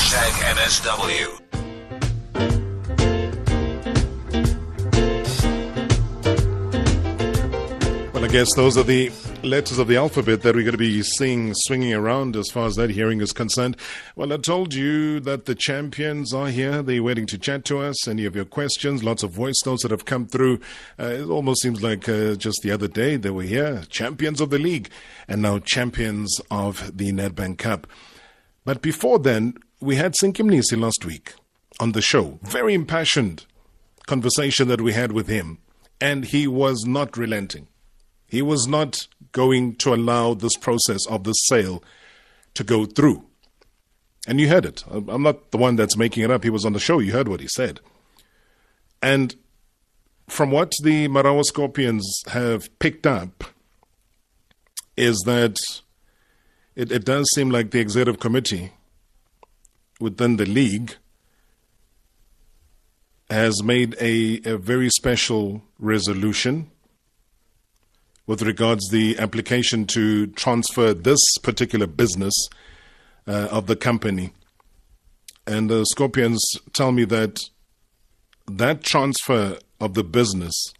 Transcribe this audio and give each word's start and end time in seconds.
Hashtag 0.00 0.32
NSW. 0.56 1.28
Well, 8.14 8.24
I 8.24 8.28
guess 8.28 8.54
those 8.54 8.78
are 8.78 8.82
the 8.82 9.12
letters 9.42 9.78
of 9.78 9.88
the 9.88 9.98
alphabet 9.98 10.40
that 10.40 10.54
we're 10.54 10.62
going 10.62 10.72
to 10.72 10.78
be 10.78 11.02
seeing 11.02 11.52
swinging 11.54 11.92
around 11.92 12.34
as 12.34 12.48
far 12.50 12.66
as 12.66 12.76
that 12.76 12.88
hearing 12.88 13.20
is 13.20 13.34
concerned. 13.34 13.76
Well, 14.16 14.32
I 14.32 14.38
told 14.38 14.72
you 14.72 15.20
that 15.20 15.44
the 15.44 15.54
champions 15.54 16.32
are 16.32 16.48
here. 16.48 16.80
They're 16.82 17.02
waiting 17.02 17.26
to 17.26 17.36
chat 17.36 17.66
to 17.66 17.80
us. 17.80 18.08
Any 18.08 18.24
of 18.24 18.34
your 18.34 18.46
questions, 18.46 19.04
lots 19.04 19.22
of 19.22 19.32
voice 19.32 19.60
notes 19.66 19.82
that 19.82 19.90
have 19.90 20.06
come 20.06 20.26
through. 20.26 20.60
Uh, 20.98 21.08
it 21.08 21.28
almost 21.28 21.60
seems 21.60 21.82
like 21.82 22.08
uh, 22.08 22.36
just 22.36 22.60
the 22.62 22.70
other 22.70 22.88
day 22.88 23.16
they 23.16 23.30
were 23.30 23.42
here, 23.42 23.82
champions 23.90 24.40
of 24.40 24.48
the 24.48 24.58
league, 24.58 24.88
and 25.28 25.42
now 25.42 25.58
champions 25.58 26.40
of 26.50 26.96
the 26.96 27.12
Nedbank 27.12 27.58
Cup. 27.58 27.86
But 28.64 28.82
before 28.82 29.18
then, 29.18 29.58
we 29.80 29.96
had 29.96 30.14
Sinki 30.14 30.44
Mnisi 30.44 30.78
last 30.78 31.04
week 31.04 31.34
on 31.78 31.92
the 31.92 32.02
show. 32.02 32.38
Very 32.42 32.74
impassioned 32.74 33.46
conversation 34.06 34.68
that 34.68 34.80
we 34.80 34.92
had 34.92 35.12
with 35.12 35.28
him, 35.28 35.58
and 36.00 36.24
he 36.24 36.46
was 36.46 36.84
not 36.84 37.16
relenting. 37.16 37.68
He 38.26 38.42
was 38.42 38.66
not 38.66 39.06
going 39.32 39.76
to 39.76 39.94
allow 39.94 40.34
this 40.34 40.56
process 40.56 41.06
of 41.06 41.24
the 41.24 41.32
sale 41.32 41.82
to 42.54 42.64
go 42.64 42.84
through. 42.84 43.24
And 44.26 44.40
you 44.40 44.48
heard 44.48 44.66
it. 44.66 44.84
I'm 44.90 45.22
not 45.22 45.50
the 45.50 45.58
one 45.58 45.76
that's 45.76 45.96
making 45.96 46.24
it 46.24 46.30
up. 46.30 46.44
He 46.44 46.50
was 46.50 46.64
on 46.64 46.72
the 46.72 46.78
show. 46.78 46.98
You 46.98 47.12
heard 47.12 47.28
what 47.28 47.40
he 47.40 47.48
said. 47.48 47.80
And 49.02 49.34
from 50.28 50.50
what 50.50 50.72
the 50.82 51.08
Marawa 51.08 51.44
Scorpions 51.44 52.22
have 52.28 52.78
picked 52.78 53.06
up, 53.06 53.44
is 54.96 55.22
that 55.24 55.58
it, 56.76 56.92
it 56.92 57.04
does 57.04 57.26
seem 57.34 57.50
like 57.50 57.70
the 57.70 57.80
executive 57.80 58.20
committee 58.20 58.72
within 60.00 60.36
the 60.36 60.46
league 60.46 60.96
has 63.28 63.62
made 63.62 63.94
a, 64.00 64.40
a 64.44 64.56
very 64.56 64.88
special 64.90 65.62
resolution 65.78 66.70
with 68.26 68.42
regards 68.42 68.88
the 68.90 69.18
application 69.18 69.86
to 69.86 70.26
transfer 70.28 70.94
this 70.94 71.20
particular 71.42 71.86
business 71.86 72.34
uh, 73.26 73.48
of 73.50 73.66
the 73.66 73.76
company. 73.76 74.32
And 75.46 75.70
the 75.70 75.84
Scorpions 75.84 76.40
tell 76.72 76.92
me 76.92 77.04
that 77.06 77.40
that 78.46 78.82
transfer 78.82 79.58
of 79.80 79.94
the 79.94 80.04
business, 80.04 80.72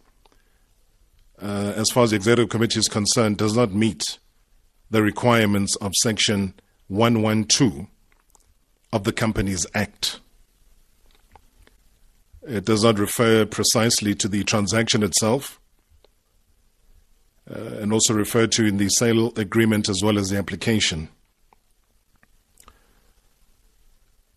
uh, 1.41 1.73
as 1.75 1.89
far 1.89 2.03
as 2.03 2.11
the 2.11 2.17
executive 2.17 2.49
committee 2.49 2.79
is 2.79 2.87
concerned, 2.87 3.37
does 3.37 3.55
not 3.55 3.73
meet 3.73 4.17
the 4.89 5.01
requirements 5.01 5.75
of 5.77 5.93
Section 5.95 6.53
112 6.87 7.87
of 8.93 9.03
the 9.03 9.13
Companies 9.13 9.65
Act. 9.73 10.19
It 12.47 12.65
does 12.65 12.83
not 12.83 12.99
refer 12.99 13.45
precisely 13.45 14.15
to 14.15 14.27
the 14.27 14.43
transaction 14.43 15.03
itself 15.03 15.59
uh, 17.49 17.77
and 17.79 17.93
also 17.93 18.13
referred 18.13 18.51
to 18.53 18.65
in 18.65 18.77
the 18.77 18.89
sale 18.89 19.31
agreement 19.37 19.89
as 19.89 20.01
well 20.03 20.17
as 20.17 20.29
the 20.29 20.37
application. 20.37 21.09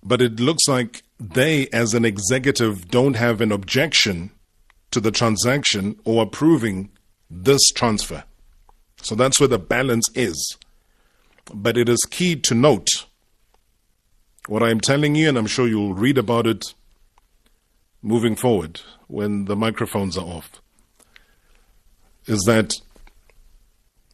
But 0.03 0.21
it 0.21 0.39
looks 0.39 0.69
like 0.69 1.03
they, 1.19 1.69
as 1.69 1.95
an 1.95 2.05
executive, 2.05 2.89
don't 2.89 3.15
have 3.15 3.41
an 3.41 3.53
objection 3.53 4.31
to 4.91 5.01
the 5.01 5.11
transaction 5.11 5.99
or 6.05 6.23
approving 6.23 6.91
this 7.31 7.71
transfer. 7.71 8.25
So 9.01 9.15
that's 9.15 9.41
where 9.41 9.49
the 9.49 9.59
balance 9.59 10.09
is. 10.15 10.59
But 11.53 11.79
it 11.79 11.89
is 11.89 12.05
key 12.05 12.37
to 12.37 12.55
note 12.55 13.07
what 14.47 14.63
I'm 14.63 14.81
telling 14.81 15.15
you, 15.15 15.29
and 15.29 15.39
I'm 15.39 15.47
sure 15.47 15.67
you'll 15.67 15.95
read 15.95 16.19
about 16.19 16.47
it 16.47 16.75
moving 18.03 18.37
forward 18.37 18.81
when 19.07 19.47
the 19.47 19.57
microphones 19.57 20.19
are 20.19 20.27
off, 20.27 20.61
is 22.27 22.43
that 22.43 22.75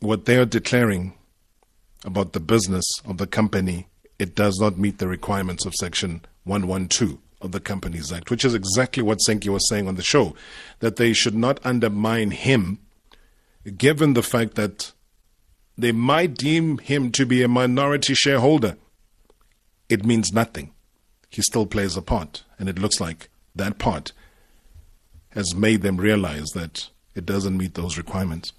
what 0.01 0.25
they 0.25 0.37
are 0.37 0.47
declaring 0.47 1.15
about 2.05 2.33
the 2.33 2.41
business 2.41 2.85
of 3.05 3.19
the 3.19 3.27
company, 3.27 3.89
it 4.19 4.35
does 4.35 4.59
not 4.61 4.79
meet 4.79 4.99
the 4.99 5.09
requirements 5.09 5.67
of 5.67 5.75
Section 5.75 6.23
112 6.45 7.19
of 7.41 7.53
the 7.53 7.61
Companies 7.61 8.13
Act, 8.13 8.31
which 8.31 8.45
is 8.45 8.55
exactly 8.55 9.03
what 9.03 9.19
Sinki 9.27 9.49
was 9.49 9.69
saying 9.69 9.89
on 9.89 9.97
the 9.97 10.03
show, 10.03 10.35
that 10.81 10.97
they 10.97 11.13
should 11.13 11.35
not 11.35 11.59
undermine 11.65 12.31
him, 12.31 12.79
given 13.77 14.15
the 14.15 14.23
fact 14.23 14.55
that 14.55 14.93
they 15.77 15.93
might 15.93 16.35
deem 16.35 16.79
him 16.79 17.11
to 17.13 17.25
be 17.25 17.43
a 17.43 17.49
minority 17.49 18.15
shareholder. 18.15 18.77
It 19.91 20.07
means 20.07 20.33
nothing. 20.33 20.73
He 21.31 21.43
still 21.43 21.67
plays 21.67 21.97
a 21.97 22.03
part, 22.03 22.45
and 22.61 22.69
it 22.69 22.79
looks 22.79 23.01
like 23.01 23.29
that 23.57 23.79
part 23.79 24.13
has 25.31 25.55
made 25.55 25.83
them 25.83 25.97
realize 25.97 26.51
that 26.51 26.89
it 27.17 27.27
doesn't 27.27 27.57
meet 27.57 27.75
those 27.75 27.99
requirements. 27.99 28.53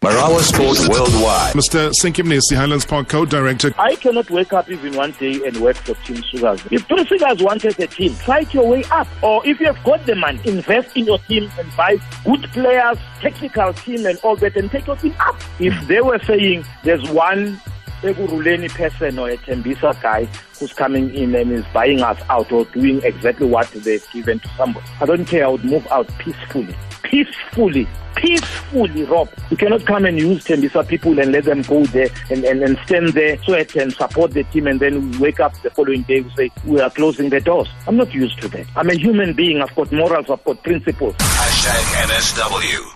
Marawa 0.00 0.38
Sports 0.38 0.88
Worldwide. 0.88 1.54
Mr. 1.54 1.90
Sinki 2.00 2.24
Mnisi, 2.24 2.50
the 2.50 2.56
Highlands 2.56 2.86
Park 2.86 3.08
co-director. 3.08 3.74
I 3.76 3.96
cannot 3.96 4.30
wake 4.30 4.52
up 4.52 4.70
even 4.70 4.94
one 4.94 5.10
day 5.18 5.44
and 5.44 5.56
work 5.56 5.74
for 5.74 5.94
Tim 6.04 6.18
Sukazi. 6.18 6.70
If 6.70 6.86
Tim 6.86 6.98
Sukazi 6.98 7.42
wanted 7.42 7.80
a 7.80 7.88
team, 7.88 8.12
fight 8.12 8.54
your 8.54 8.68
way 8.68 8.84
up. 8.92 9.08
Or 9.24 9.44
if 9.44 9.58
you 9.58 9.66
have 9.66 9.82
got 9.82 10.06
the 10.06 10.14
money, 10.14 10.40
invest 10.44 10.96
in 10.96 11.06
your 11.06 11.18
team 11.18 11.50
and 11.58 11.76
buy 11.76 11.96
good 12.24 12.44
players, 12.52 12.98
technical 13.20 13.72
team 13.72 14.06
and 14.06 14.16
all 14.22 14.36
that 14.36 14.56
and 14.56 14.70
take 14.70 14.86
your 14.86 14.94
team 14.94 15.16
up. 15.18 15.36
If 15.58 15.88
they 15.88 16.00
were 16.00 16.20
saying 16.20 16.64
there's 16.84 17.10
one 17.10 17.60
Ekurhuleni 18.02 18.68
person 18.70 19.18
or 19.18 19.30
a 19.30 19.36
Tembisa 19.38 20.00
guy 20.00 20.24
who's 20.58 20.72
coming 20.72 21.12
in 21.14 21.34
and 21.34 21.52
is 21.52 21.64
buying 21.72 22.00
us 22.00 22.20
out 22.28 22.50
or 22.52 22.64
doing 22.66 23.02
exactly 23.02 23.46
what 23.46 23.68
they've 23.72 24.06
given 24.12 24.38
to 24.38 24.48
somebody. 24.56 24.86
I 25.00 25.06
don't 25.06 25.24
care. 25.24 25.46
I 25.46 25.48
would 25.48 25.64
move 25.64 25.86
out 25.90 26.06
peacefully. 26.18 26.76
Peacefully. 27.02 27.88
Peacefully, 28.16 29.04
Rob. 29.04 29.28
You 29.50 29.56
cannot 29.56 29.84
come 29.86 30.04
and 30.04 30.18
use 30.18 30.44
Tembisa 30.44 30.86
people 30.86 31.18
and 31.18 31.32
let 31.32 31.44
them 31.44 31.62
go 31.62 31.84
there 31.86 32.08
and, 32.30 32.44
and, 32.44 32.62
and 32.62 32.78
stand 32.84 33.08
there, 33.10 33.40
sweat 33.42 33.74
and 33.76 33.92
support 33.92 34.32
the 34.32 34.44
team 34.44 34.66
and 34.66 34.80
then 34.80 35.18
wake 35.18 35.40
up 35.40 35.60
the 35.62 35.70
following 35.70 36.02
day 36.02 36.18
and 36.18 36.32
say, 36.36 36.50
we 36.64 36.80
are 36.80 36.90
closing 36.90 37.30
the 37.30 37.40
doors. 37.40 37.68
I'm 37.86 37.96
not 37.96 38.12
used 38.12 38.40
to 38.42 38.48
that. 38.48 38.66
I'm 38.76 38.90
a 38.90 38.94
human 38.94 39.34
being. 39.34 39.60
I've 39.60 39.74
got 39.74 39.90
morals. 39.92 40.30
I've 40.30 40.44
got 40.44 40.62
principles. 40.62 41.14
Hashtag 41.14 42.06
NSW. 42.06 42.94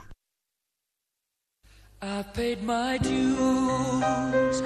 I've 2.04 2.34
paid 2.34 2.62
my 2.64 2.98
dues 2.98 4.61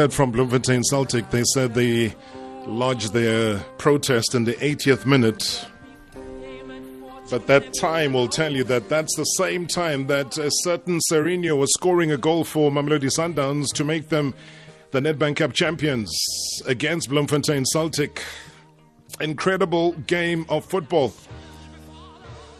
heard 0.00 0.14
from 0.14 0.32
Bloemfontein 0.32 0.82
Celtic. 0.82 1.28
They 1.28 1.44
said 1.52 1.74
they 1.74 2.14
lodged 2.64 3.12
their 3.12 3.58
protest 3.76 4.34
in 4.34 4.44
the 4.44 4.54
80th 4.54 5.04
minute. 5.04 5.66
But 7.28 7.46
that 7.48 7.74
time 7.74 8.14
will 8.14 8.28
tell 8.28 8.50
you 8.50 8.64
that 8.64 8.88
that's 8.88 9.14
the 9.16 9.24
same 9.24 9.66
time 9.66 10.06
that 10.06 10.38
a 10.38 10.50
certain 10.62 11.00
Sirino 11.10 11.58
was 11.58 11.70
scoring 11.74 12.10
a 12.10 12.16
goal 12.16 12.44
for 12.44 12.70
Mamelodi 12.70 13.10
Sundowns 13.10 13.74
to 13.74 13.84
make 13.84 14.08
them 14.08 14.32
the 14.92 15.00
Nedbank 15.00 15.36
Cup 15.36 15.52
champions 15.52 16.10
against 16.66 17.10
Bloemfontein 17.10 17.66
Celtic. 17.66 18.22
Incredible 19.20 19.92
game 20.06 20.46
of 20.48 20.64
football. 20.64 21.12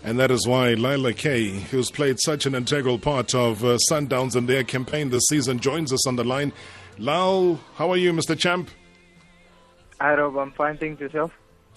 And 0.04 0.18
that 0.18 0.30
is 0.30 0.46
why 0.46 0.74
Lyle 0.74 0.98
Lakay, 0.98 1.60
who's 1.70 1.90
played 1.90 2.18
such 2.20 2.44
an 2.44 2.54
integral 2.54 2.98
part 2.98 3.34
of 3.34 3.64
uh, 3.64 3.78
Sundowns 3.90 4.36
and 4.36 4.46
their 4.46 4.62
campaign 4.62 5.08
this 5.08 5.24
season, 5.30 5.58
joins 5.58 5.90
us 5.90 6.06
on 6.06 6.16
the 6.16 6.24
line. 6.24 6.52
Lyle, 6.98 7.60
how 7.76 7.90
are 7.90 7.96
you, 7.96 8.12
Mr. 8.12 8.38
Champ? 8.38 8.70
Hi 10.00 10.14
Rob, 10.14 10.36
I'm 10.36 10.52
fine, 10.52 10.78
thanks 10.78 11.00
yourself. 11.00 11.32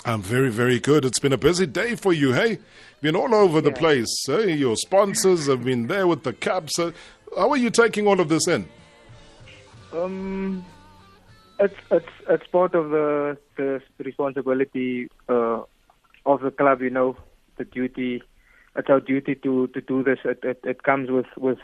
I'm 0.06 0.22
very, 0.22 0.50
very 0.50 0.80
good. 0.80 1.06
It's 1.06 1.20
been 1.20 1.32
a 1.32 1.38
busy 1.38 1.66
day 1.66 1.96
for 1.96 2.12
you, 2.12 2.34
hey? 2.34 2.60
Been 3.02 3.16
all 3.16 3.34
over 3.34 3.62
the 3.62 3.72
place. 3.72 4.14
Hey? 4.26 4.54
Your 4.54 4.76
sponsors 4.76 5.48
have 5.48 5.64
been 5.64 5.88
there 5.88 6.08
with 6.08 6.24
the 6.24 6.34
caps. 6.34 6.78
Uh, 6.78 6.92
how 7.38 7.50
are 7.52 7.58
you 7.58 7.70
taking 7.70 8.06
all 8.06 8.20
of 8.20 8.28
this 8.28 8.48
in? 8.48 8.68
Um, 9.94 10.66
it's 11.60 11.76
it's 11.90 12.10
it's 12.28 12.48
part 12.48 12.76
of 12.76 12.90
the 12.90 13.38
the 13.56 13.82
responsibility 14.00 15.08
uh, 15.30 15.62
of 16.26 16.42
the 16.42 16.52
club, 16.52 16.82
you 16.82 16.90
know, 16.90 17.16
the 17.58 17.64
duty. 17.64 18.22
It's 18.76 18.90
our 18.90 19.00
duty 19.00 19.36
to 19.36 19.68
to 19.68 19.82
do 19.82 20.04
this. 20.04 20.20
It 20.26 20.40
it, 20.44 20.60
it 20.64 20.84
comes 20.84 21.12
with 21.12 21.28
with 21.38 21.60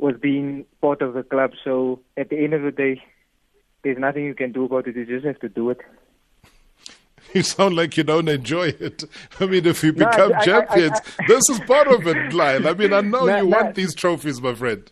with 0.00 0.20
being 0.20 0.64
part 0.80 1.02
of 1.02 1.14
the 1.14 1.22
club. 1.22 1.52
So 1.64 2.00
at 2.16 2.28
the 2.30 2.38
end 2.42 2.54
of 2.54 2.62
the 2.62 2.70
day, 2.72 3.02
there's 3.82 3.98
nothing 3.98 4.24
you 4.24 4.34
can 4.34 4.52
do 4.52 4.64
about 4.64 4.86
it. 4.88 4.96
You 4.96 5.04
just 5.06 5.24
have 5.26 5.38
to 5.40 5.48
do 5.48 5.70
it. 5.70 5.80
You 7.32 7.42
sound 7.44 7.76
like 7.76 7.96
you 7.96 8.02
don't 8.02 8.28
enjoy 8.28 8.68
it. 8.80 9.04
I 9.38 9.46
mean, 9.46 9.64
if 9.64 9.84
you 9.84 9.92
No, 9.92 10.06
I- 10.06 10.10
become 10.10 10.32
I- 10.32 10.38
I- 10.38 10.44
champions, 10.44 11.00
I- 11.20 11.26
this 11.28 11.48
is 11.48 11.60
part 11.60 11.86
of 11.86 12.04
it, 12.06 12.32
Lyle. 12.32 12.66
I 12.66 12.72
mean, 12.74 12.92
I 12.92 13.02
know 13.02 13.24
No, 13.24 13.36
you 13.36 13.48
no. 13.48 13.56
want 13.56 13.74
these 13.76 13.94
trophies, 13.94 14.40
my 14.40 14.52
friend. 14.54 14.90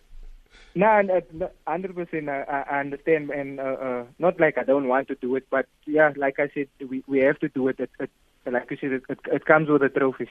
No, 0.77 0.87
and, 0.87 1.11
uh, 1.11 1.21
no, 1.33 1.51
hundred 1.67 1.97
percent. 1.97 2.29
I, 2.29 2.43
I 2.43 2.61
I 2.77 2.81
understand, 2.81 3.31
and 3.31 3.59
uh, 3.59 3.63
uh, 3.87 4.05
not 4.21 4.39
like 4.39 4.57
I 4.57 4.63
don't 4.63 4.87
want 4.87 5.09
to 5.09 5.17
do 5.17 5.35
it, 5.35 5.47
but 5.51 5.67
yeah, 5.87 6.13
like 6.17 6.39
I 6.39 6.49
said, 6.55 6.69
we 6.89 7.03
we 7.09 7.19
have 7.21 7.41
to 7.41 7.49
do 7.49 7.67
it. 7.67 7.81
It, 7.81 7.91
it 7.99 8.11
like 8.47 8.71
you 8.71 8.77
said, 8.81 8.93
it, 8.93 9.03
it, 9.09 9.19
it 9.39 9.45
comes 9.47 9.69
with 9.69 9.81
the 9.81 9.89
trophies 9.89 10.29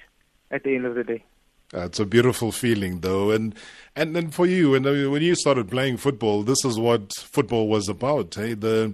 at 0.49 0.63
the 0.63 0.75
end 0.75 0.85
of 0.85 0.95
the 0.95 1.03
day. 1.03 1.25
Uh, 1.73 1.81
it's 1.81 1.99
a 1.99 2.05
beautiful 2.05 2.51
feeling, 2.51 3.01
though, 3.01 3.31
and 3.31 3.53
and 3.95 4.15
then 4.15 4.29
for 4.31 4.45
you, 4.45 4.73
and 4.73 4.85
uh, 4.85 5.09
when 5.11 5.21
you 5.21 5.35
started 5.35 5.69
playing 5.69 5.97
football, 5.97 6.41
this 6.43 6.63
is 6.63 6.79
what 6.79 7.11
football 7.13 7.67
was 7.67 7.89
about. 7.89 8.33
Hey, 8.35 8.53
the 8.53 8.93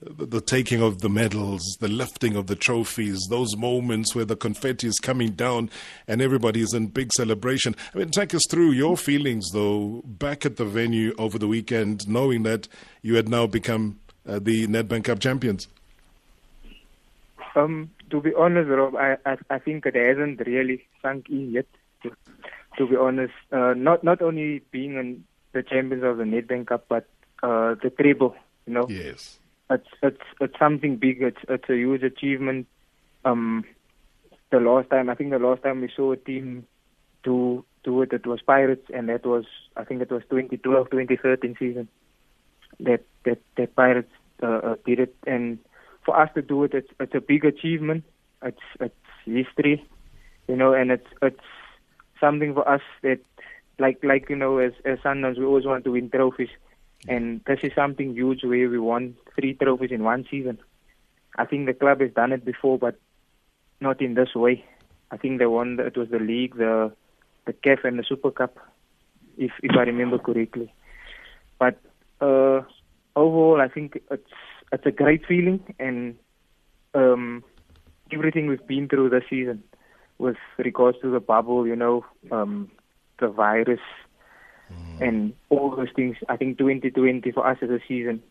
the 0.00 0.40
taking 0.40 0.82
of 0.82 1.00
the 1.00 1.08
medals, 1.08 1.62
the 1.80 1.88
lifting 1.88 2.36
of 2.36 2.48
the 2.48 2.56
trophies, 2.56 3.26
those 3.30 3.56
moments 3.56 4.14
where 4.14 4.24
the 4.24 4.36
confetti 4.36 4.86
is 4.86 4.98
coming 4.98 5.30
down 5.30 5.70
and 6.08 6.20
everybody 6.20 6.60
is 6.60 6.74
in 6.74 6.86
big 6.88 7.12
celebration. 7.12 7.76
I 7.94 7.98
mean, 7.98 8.10
take 8.10 8.34
us 8.34 8.42
through 8.50 8.72
your 8.72 8.96
feelings, 8.96 9.50
though, 9.52 10.02
back 10.04 10.44
at 10.44 10.56
the 10.56 10.64
venue 10.64 11.14
over 11.18 11.38
the 11.38 11.46
weekend, 11.46 12.08
knowing 12.08 12.42
that 12.42 12.68
you 13.02 13.14
had 13.16 13.28
now 13.28 13.46
become 13.46 14.00
uh, 14.26 14.38
the 14.38 14.66
Nedbank 14.66 15.04
Cup 15.04 15.20
champions. 15.20 15.68
Um, 17.54 17.90
to 18.10 18.20
be 18.20 18.32
honest, 18.34 18.68
Rob, 18.70 18.96
I, 18.96 19.16
I 19.24 19.36
I 19.50 19.58
think 19.58 19.86
it 19.86 19.94
hasn't 19.94 20.40
really 20.46 20.84
sunk 21.00 21.28
in 21.28 21.52
yet. 21.52 21.66
To, 22.78 22.86
be 22.86 22.96
honest, 22.96 23.34
uh, 23.52 23.74
not 23.76 24.02
not 24.02 24.22
only 24.22 24.62
being 24.70 24.96
in 24.96 25.24
the 25.52 25.62
champions 25.62 26.02
of 26.04 26.16
the 26.16 26.24
Nedbank 26.24 26.68
Cup, 26.68 26.86
but 26.88 27.06
uh, 27.42 27.74
the 27.82 27.90
treble. 27.90 28.34
You 28.66 28.74
know, 28.74 28.86
Yes. 28.88 29.38
it's 29.70 29.88
it's 30.02 30.22
it's 30.40 30.58
something 30.58 30.96
big. 30.96 31.22
It's 31.22 31.42
it's 31.48 31.68
a 31.68 31.76
huge 31.76 32.02
achievement. 32.02 32.66
Um, 33.24 33.64
the 34.50 34.60
last 34.60 34.90
time 34.90 35.08
I 35.10 35.14
think 35.14 35.30
the 35.30 35.38
last 35.38 35.62
time 35.62 35.80
we 35.80 35.90
saw 35.94 36.12
a 36.12 36.16
team 36.16 36.66
do 37.24 37.64
do 37.84 38.02
it, 38.02 38.12
it 38.12 38.26
was 38.26 38.40
Pirates, 38.42 38.86
and 38.94 39.08
that 39.08 39.26
was 39.26 39.44
I 39.76 39.84
think 39.84 40.02
it 40.02 40.10
was 40.10 40.22
2012, 40.30 40.90
2013 40.90 41.56
season. 41.58 41.88
That 42.80 43.04
that 43.24 43.40
that 43.56 43.74
Pirates 43.76 44.12
uh, 44.42 44.46
uh, 44.46 44.74
did 44.86 45.00
it, 45.00 45.14
and 45.26 45.58
for 46.04 46.18
us 46.18 46.30
to 46.34 46.42
do 46.42 46.64
it, 46.64 46.74
it's 46.74 46.88
it's 47.00 47.14
a 47.14 47.20
big 47.20 47.44
achievement. 47.44 48.04
It's 48.42 48.58
it's 48.80 48.94
history, 49.24 49.84
you 50.48 50.56
know, 50.56 50.72
and 50.74 50.90
it's 50.90 51.06
it's 51.20 51.40
something 52.22 52.54
for 52.54 52.66
us 52.68 52.80
that 53.02 53.20
like 53.78 54.02
like 54.02 54.30
you 54.30 54.36
know 54.36 54.58
as 54.58 54.72
as 54.84 54.98
Sundowns 55.00 55.38
we 55.38 55.44
always 55.44 55.66
want 55.66 55.84
to 55.84 55.92
win 55.92 56.10
trophies. 56.10 56.54
And 57.08 57.40
this 57.46 57.58
is 57.64 57.72
something 57.74 58.14
huge 58.14 58.44
where 58.44 58.68
we 58.70 58.78
won 58.78 59.16
three 59.34 59.54
trophies 59.54 59.90
in 59.90 60.04
one 60.04 60.24
season. 60.30 60.58
I 61.36 61.44
think 61.44 61.66
the 61.66 61.74
club 61.74 62.00
has 62.00 62.12
done 62.12 62.32
it 62.32 62.44
before, 62.44 62.78
but 62.78 62.94
not 63.80 64.00
in 64.00 64.14
this 64.14 64.34
way. 64.36 64.64
I 65.10 65.16
think 65.16 65.38
they 65.38 65.46
won. 65.46 65.76
The, 65.76 65.86
it 65.86 65.96
was 65.96 66.10
the 66.10 66.20
league, 66.20 66.56
the 66.56 66.92
the 67.44 67.52
CAF, 67.52 67.84
and 67.84 67.98
the 67.98 68.04
Super 68.08 68.30
Cup, 68.30 68.56
if 69.36 69.50
if 69.62 69.76
I 69.76 69.82
remember 69.82 70.18
correctly. 70.18 70.72
But 71.58 71.80
uh, 72.20 72.62
overall, 73.16 73.60
I 73.60 73.68
think 73.68 74.00
it's 74.10 74.30
it's 74.72 74.86
a 74.86 74.92
great 74.92 75.26
feeling, 75.26 75.60
and 75.78 76.16
um, 76.94 77.44
everything 78.12 78.46
we've 78.46 78.66
been 78.66 78.88
through 78.88 79.10
this 79.10 79.24
season, 79.28 79.64
with 80.18 80.36
regards 80.58 80.98
to 81.00 81.10
the 81.10 81.20
bubble, 81.20 81.66
you 81.66 81.76
know, 81.76 82.04
um, 82.30 82.70
the 83.18 83.28
virus, 83.28 83.80
and 85.00 85.34
all 85.50 85.74
those 85.74 85.90
things. 85.94 86.16
I 86.28 86.36
think 86.36 86.58
2020 86.58 87.30
for 87.32 87.46
us 87.46 87.58
as 87.60 87.70
a 87.70 87.80
season, 87.86 88.22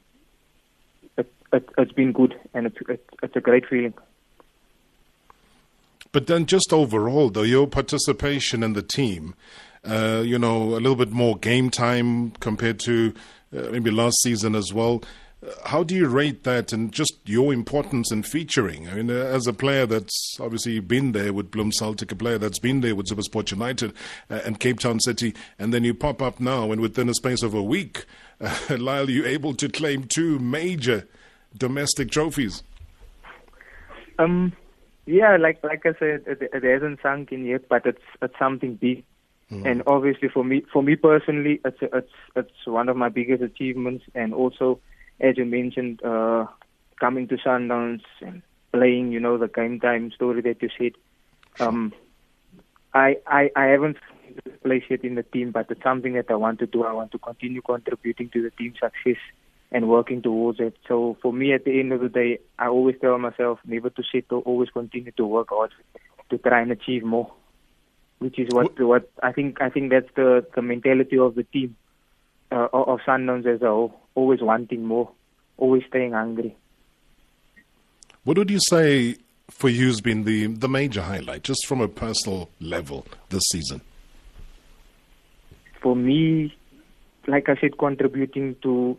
it, 1.18 1.32
it, 1.54 1.70
it's 1.78 1.92
been 1.92 2.12
good, 2.12 2.36
and 2.54 2.68
it's, 2.68 2.78
it's 2.88 3.04
it's 3.22 3.36
a 3.36 3.42
great 3.42 3.68
feeling. 3.68 3.94
But 6.12 6.28
then, 6.28 6.46
just 6.46 6.74
overall, 6.74 7.30
though, 7.30 7.44
your 7.44 7.68
participation 7.68 8.64
in 8.64 8.74
the 8.74 8.82
team, 8.82 9.34
uh, 9.86 10.24
you 10.26 10.38
know, 10.38 10.62
a 10.62 10.82
little 10.82 10.96
bit 10.96 11.12
more 11.12 11.38
game 11.38 11.70
time 11.70 12.32
compared 12.32 12.80
to 12.82 13.14
uh, 13.56 13.70
maybe 13.72 13.92
last 13.92 14.22
season 14.22 14.56
as 14.56 14.74
well. 14.74 15.04
How 15.66 15.84
do 15.84 15.96
you 15.96 16.08
rate 16.08 16.44
that 16.44 16.72
and 16.72 16.92
just 16.92 17.14
your 17.26 17.52
importance 17.52 18.12
in 18.12 18.22
featuring? 18.22 18.88
I 18.88 18.96
mean, 18.96 19.10
uh, 19.10 19.14
as 19.14 19.48
a 19.48 19.54
player 19.54 19.88
that's 19.88 20.38
obviously 20.40 20.80
been 20.80 21.14
there 21.14 21.34
with 21.34 21.50
Bloem 21.50 21.74
Celtic, 21.74 22.12
a 22.12 22.16
player 22.16 22.38
that's 22.38 22.60
been 22.60 22.82
there 22.82 22.96
with 22.96 23.08
Supersport 23.08 23.50
United 23.50 23.94
uh, 24.30 24.42
and 24.46 24.60
Cape 24.60 24.80
Town 24.80 25.00
City, 25.00 25.34
and 25.58 25.74
then 25.74 25.84
you 25.84 25.96
pop 25.96 26.22
up 26.22 26.40
now, 26.40 26.72
and 26.72 26.80
within 26.80 27.10
a 27.10 27.16
space 27.16 27.42
of 27.42 27.56
a 27.56 27.64
week, 27.64 28.06
uh, 28.40 28.56
Lyle, 28.78 29.10
you're 29.10 29.26
able 29.26 29.56
to 29.56 29.68
claim 29.68 30.04
two 30.04 30.38
major 30.38 31.08
domestic 31.58 32.12
trophies. 32.12 32.62
Um, 34.20 34.54
yeah, 35.08 35.38
like 35.38 35.64
like 35.64 35.86
I 35.88 35.94
said, 35.98 36.24
it, 36.28 36.52
it 36.54 36.64
hasn't 36.64 37.02
sunk 37.02 37.32
in 37.32 37.46
yet, 37.46 37.68
but 37.68 37.88
it's 37.88 38.04
it's 38.22 38.38
something 38.38 38.76
big. 38.76 39.04
And 39.66 39.84
obviously, 39.86 40.30
for 40.30 40.46
me, 40.46 40.64
for 40.72 40.82
me 40.82 40.96
personally, 40.96 41.60
it's 41.66 41.80
it's 41.82 42.14
it's 42.38 42.66
one 42.66 42.88
of 42.88 42.96
my 42.96 43.10
biggest 43.10 43.44
achievements. 43.44 44.06
And 44.16 44.34
also, 44.34 44.80
as 45.22 45.38
you 45.38 45.46
mentioned, 45.46 46.04
uh, 46.04 46.48
coming 47.00 47.28
to 47.28 47.38
Sundowns 47.38 48.02
and 48.22 48.42
playing, 48.74 49.12
you 49.12 49.20
know, 49.20 49.38
the 49.38 49.48
game 49.48 49.80
time 49.80 50.12
story 50.12 50.42
that 50.42 50.62
you 50.62 50.70
said. 50.78 50.94
Um, 51.60 51.94
I 52.94 53.18
I 53.28 53.52
I 53.56 53.66
haven't 53.66 53.98
placed 54.64 54.90
yet 54.90 55.04
in 55.04 55.16
the 55.16 55.24
team, 55.24 55.52
but 55.52 55.70
it's 55.70 55.84
something 55.84 56.14
that 56.14 56.30
I 56.30 56.36
want 56.36 56.60
to 56.60 56.66
do. 56.66 56.84
I 56.84 56.94
want 56.94 57.12
to 57.12 57.20
continue 57.20 57.62
contributing 57.62 58.30
to 58.30 58.42
the 58.42 58.52
team's 58.52 58.80
success 58.80 59.22
and 59.72 59.88
working 59.88 60.22
towards 60.22 60.60
it. 60.60 60.76
So 60.88 61.18
for 61.22 61.32
me, 61.32 61.54
at 61.54 61.66
the 61.66 61.80
end 61.80 61.94
of 61.94 62.02
the 62.02 62.10
day, 62.10 62.40
I 62.60 62.68
always 62.68 62.96
tell 63.00 63.18
myself 63.18 63.60
never 63.66 63.90
to 63.90 64.04
settle, 64.12 64.40
always 64.40 64.70
continue 64.70 65.12
to 65.14 65.26
work 65.26 65.50
hard 65.50 65.72
to 66.30 66.38
try 66.38 66.62
and 66.62 66.72
achieve 66.72 67.04
more. 67.04 67.32
Which 68.20 68.38
is 68.38 68.50
what 68.52 68.80
what 68.80 69.10
I 69.22 69.32
think. 69.32 69.62
I 69.62 69.70
think 69.70 69.92
that's 69.92 70.10
the 70.16 70.46
the 70.56 70.62
mentality 70.62 71.18
of 71.18 71.36
the 71.36 71.44
team 71.44 71.76
uh, 72.52 72.68
of 72.74 73.00
Sundowns 73.08 73.46
as 73.46 73.62
a 73.62 73.68
whole. 73.68 74.00
Always 74.16 74.42
wanting 74.42 74.86
more, 74.86 75.10
always 75.58 75.84
staying 75.88 76.12
hungry. 76.12 76.56
What 78.24 78.38
would 78.38 78.52
you 78.52 78.60
say 78.70 79.16
for 79.50 79.70
you 79.70 79.88
has 79.88 80.02
been 80.02 80.24
the, 80.26 80.48
the 80.48 80.68
major 80.68 81.02
highlight, 81.02 81.44
just 81.44 81.66
from 81.66 81.82
a 81.82 81.88
personal 81.88 82.50
level 82.60 83.06
this 83.30 83.44
season? 83.52 83.82
for 85.82 85.96
me, 85.96 86.56
like 87.28 87.50
I 87.50 87.56
said, 87.60 87.78
contributing 87.78 88.56
to 88.62 88.98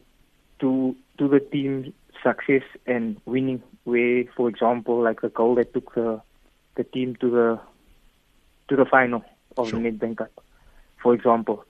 to 0.60 0.94
to 1.18 1.28
the 1.28 1.40
team's 1.40 1.92
success 2.22 2.62
and 2.86 3.20
winning. 3.24 3.62
Where, 3.84 4.24
for 4.36 4.48
example, 4.48 5.02
like 5.02 5.20
the 5.22 5.28
goal 5.28 5.54
that 5.56 5.72
took 5.72 5.94
the 5.94 6.20
the 6.76 6.84
team 6.84 7.16
to 7.16 7.30
the 7.30 7.60
to 8.68 8.76
the 8.76 8.84
final 8.84 9.24
of 9.56 9.68
Sure. 9.68 9.80
the 9.80 9.90
Nedbank 9.90 10.18
Cup, 10.18 10.44
for 11.02 11.14
example, 11.14 11.64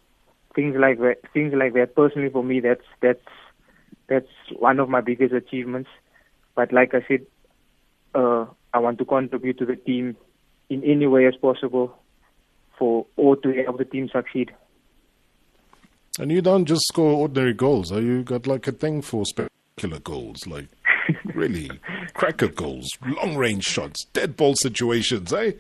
things 0.54 0.76
like 0.78 0.99
that. 0.99 1.16
Things 1.32 1.52
like 1.54 1.75
that. 1.75 1.94
Personally, 1.94 2.30
for 2.30 2.42
me, 2.42 2.61
that's 2.61 2.85
that's 3.00 3.21
that's 4.09 4.28
one 4.59 4.80
of 4.80 4.88
my 4.88 5.00
biggest 5.00 5.32
achievements. 5.32 5.90
But 6.54 6.73
like 6.73 6.94
I 6.94 7.04
said, 7.09 7.26
uh, 8.14 8.47
I 8.75 8.78
want 8.78 8.99
to 8.99 9.04
contribute 9.04 9.59
to 9.59 9.66
the 9.66 9.76
team 9.76 10.16
in 10.68 10.82
any 10.85 11.06
way 11.06 11.26
as 11.26 11.35
possible 11.37 11.97
for 12.78 13.06
or 13.16 13.37
to 13.37 13.52
help 13.64 13.78
the 13.78 13.85
team 13.85 14.09
succeed. 14.12 14.52
And 16.18 16.30
you 16.30 16.42
don't 16.42 16.66
just 16.66 16.87
score 16.88 17.12
ordinary 17.12 17.54
goals. 17.54 17.90
Are 17.90 18.00
you 18.00 18.23
got 18.23 18.47
like 18.47 18.66
a 18.66 18.73
thing 18.73 19.00
for 19.00 19.25
spectacular 19.25 19.99
goals, 20.00 20.47
like 20.47 20.68
really 21.35 21.71
cracker 22.12 22.49
goals, 22.49 22.88
long 23.06 23.37
range 23.37 23.64
shots, 23.64 24.04
dead 24.12 24.37
ball 24.37 24.54
situations, 24.54 25.32
eh? 25.32 25.52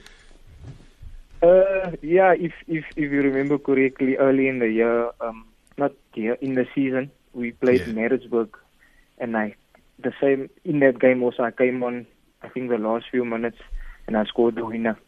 Uh, 1.42 1.90
yeah, 2.02 2.34
if 2.38 2.52
if 2.68 2.84
if 2.96 3.10
you 3.10 3.20
remember 3.20 3.58
correctly, 3.58 4.16
early 4.16 4.46
in 4.46 4.60
the 4.60 4.70
year, 4.70 5.10
um, 5.20 5.46
not 5.76 5.92
year 6.14 6.34
in 6.40 6.54
the 6.54 6.66
season, 6.74 7.10
we 7.32 7.50
played 7.52 7.80
Yeah. 7.80 7.88
in 7.88 8.78
and 9.18 9.36
I 9.36 9.54
the 9.98 10.12
same 10.20 10.50
in 10.64 10.80
that 10.80 10.98
game 11.00 11.22
also 11.22 11.42
I 11.42 11.50
came 11.50 11.82
on 11.82 12.06
I 12.42 12.48
think 12.48 12.70
the 12.70 12.78
last 12.78 13.06
few 13.10 13.24
minutes 13.24 13.58
and 14.06 14.16
I 14.16 14.24
scored 14.24 14.54
the 14.54 14.64
winner. 14.64 14.98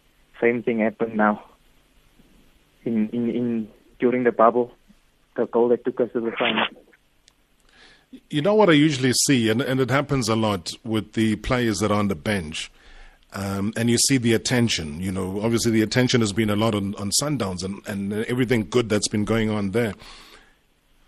Same 0.40 0.62
thing 0.62 0.80
happened 0.80 1.16
now. 1.16 1.42
In 2.84 3.08
in, 3.10 3.30
in 3.30 3.68
during 3.98 4.24
the 4.24 4.32
bubble, 4.32 4.72
the 5.36 5.46
goal 5.46 5.68
that 5.68 5.84
took 5.84 6.00
us 6.00 6.10
to 6.12 6.20
the 6.20 6.32
final. 6.32 6.66
You 8.30 8.42
know 8.42 8.54
what 8.54 8.70
I 8.70 8.74
usually 8.74 9.12
see, 9.26 9.48
and, 9.48 9.60
and 9.60 9.80
it 9.80 9.90
happens 9.90 10.28
a 10.28 10.36
lot 10.36 10.72
with 10.84 11.14
the 11.14 11.36
players 11.36 11.80
that 11.80 11.90
are 11.90 11.98
on 11.98 12.08
the 12.08 12.14
bench. 12.14 12.70
Um, 13.34 13.72
and 13.76 13.90
you 13.90 13.98
see 13.98 14.16
the 14.16 14.32
attention. 14.32 15.00
You 15.00 15.10
know, 15.10 15.40
obviously 15.42 15.72
the 15.72 15.82
attention 15.82 16.20
has 16.20 16.32
been 16.32 16.50
a 16.50 16.56
lot 16.56 16.74
on, 16.74 16.94
on 16.94 17.10
Sundowns 17.20 17.64
and, 17.64 17.80
and 17.86 18.24
everything 18.26 18.68
good 18.70 18.88
that's 18.88 19.08
been 19.08 19.24
going 19.24 19.50
on 19.50 19.72
there. 19.72 19.94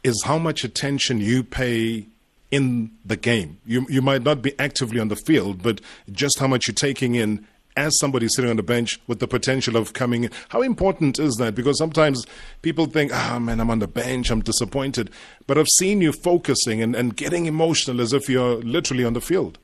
Is 0.03 0.23
how 0.25 0.39
much 0.39 0.65
attention 0.65 1.21
you 1.21 1.43
pay 1.43 2.07
in 2.51 2.91
the 3.05 3.17
game. 3.17 3.59
You 3.67 3.87
you 3.89 4.03
might 4.03 4.23
not 4.23 4.41
be 4.41 4.59
actively 4.59 5.01
on 5.01 5.09
the 5.09 5.17
field, 5.17 5.63
but 5.63 5.81
just 6.13 6.39
how 6.39 6.47
much 6.47 6.69
you're 6.69 6.75
taking 6.75 7.15
in 7.15 7.47
as 7.77 7.99
somebody 7.99 8.27
sitting 8.29 8.51
on 8.51 8.57
the 8.57 8.63
bench 8.63 8.99
with 9.07 9.19
the 9.19 9.29
potential 9.29 9.77
of 9.77 9.93
coming 9.93 10.25
in. 10.25 10.31
How 10.49 10.63
important 10.63 11.19
is 11.19 11.35
that? 11.37 11.55
Because 11.55 11.77
sometimes 11.77 12.25
people 12.63 12.87
think, 12.87 13.13
ah, 13.13 13.39
man, 13.39 13.61
I'm 13.61 13.69
on 13.69 13.81
the 13.81 13.87
bench, 13.87 14.31
I'm 14.31 14.41
disappointed. 14.41 15.11
But 15.47 15.59
I've 15.59 15.69
seen 15.77 16.01
you 16.01 16.13
focusing 16.13 16.81
and, 16.81 16.97
and 16.97 17.15
getting 17.15 17.45
emotional 17.45 18.01
as 18.01 18.15
if 18.15 18.31
you're 18.31 18.57
literally 18.63 19.05
on 19.05 19.13
the 19.13 19.21
field. 19.21 19.59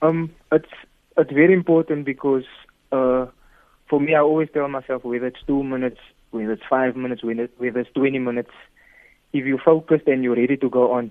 Um, 0.00 0.30
it's 0.52 0.70
it's 1.16 1.32
very 1.32 1.54
important 1.54 2.04
because 2.04 2.44
uh, 2.92 3.26
for 3.88 4.00
me, 4.00 4.14
I 4.14 4.20
always 4.20 4.48
tell 4.52 4.68
myself 4.68 5.04
whether 5.04 5.26
it's 5.26 5.42
two 5.46 5.62
minutes, 5.62 5.98
whether 6.30 6.52
it's 6.52 6.62
five 6.68 6.96
minutes, 6.96 7.22
whether 7.22 7.80
it's 7.80 7.92
twenty 7.92 8.18
minutes, 8.18 8.50
if 9.32 9.44
you're 9.44 9.58
focused 9.58 10.06
and 10.06 10.22
you're 10.22 10.36
ready 10.36 10.56
to 10.56 10.68
go 10.68 10.92
on, 10.92 11.10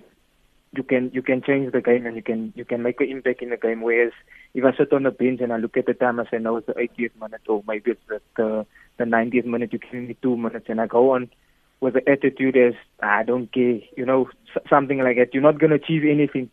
you 0.76 0.84
can 0.84 1.12
you 1.14 1.22
can 1.22 1.42
change 1.42 1.72
the 1.72 1.82
game 1.82 2.06
and 2.06 2.16
you 2.16 2.24
can 2.24 2.54
you 2.56 2.66
can 2.66 2.82
make 2.82 3.00
an 3.00 3.10
impact 3.10 3.42
in 3.42 3.50
the 3.50 3.58
game. 3.58 3.82
Whereas 3.82 4.12
if 4.54 4.66
I 4.66 4.76
sit 4.76 4.94
on 4.94 5.04
the 5.04 5.12
bench 5.12 5.40
and 5.42 5.54
I 5.54 5.58
look 5.58 5.78
at 5.78 5.86
the 5.86 5.94
time, 5.94 6.20
I 6.20 6.26
say 6.30 6.40
no, 6.40 6.58
it's 6.58 6.68
the 6.68 6.74
80th 6.74 7.12
minute 7.20 7.42
or 7.48 7.64
maybe 7.68 7.92
it's 7.92 8.02
the 8.08 8.22
the, 8.38 8.66
the 8.98 9.04
90th 9.06 9.46
minute. 9.46 9.74
You 9.74 9.80
give 9.80 9.94
me 9.94 10.18
two 10.22 10.38
minutes 10.38 10.66
and 10.70 10.82
I 10.82 10.88
go 10.88 11.12
on 11.12 11.30
with 11.80 11.94
the 11.94 12.10
attitude 12.10 12.58
as 12.58 12.74
I 13.02 13.24
don't 13.24 13.52
care, 13.52 13.80
you 13.96 14.06
know, 14.06 14.30
something 14.70 15.00
like 15.00 15.18
that. 15.18 15.34
You're 15.34 15.44
not 15.44 15.60
to 15.60 15.74
achieve 15.74 16.04
anything. 16.10 16.50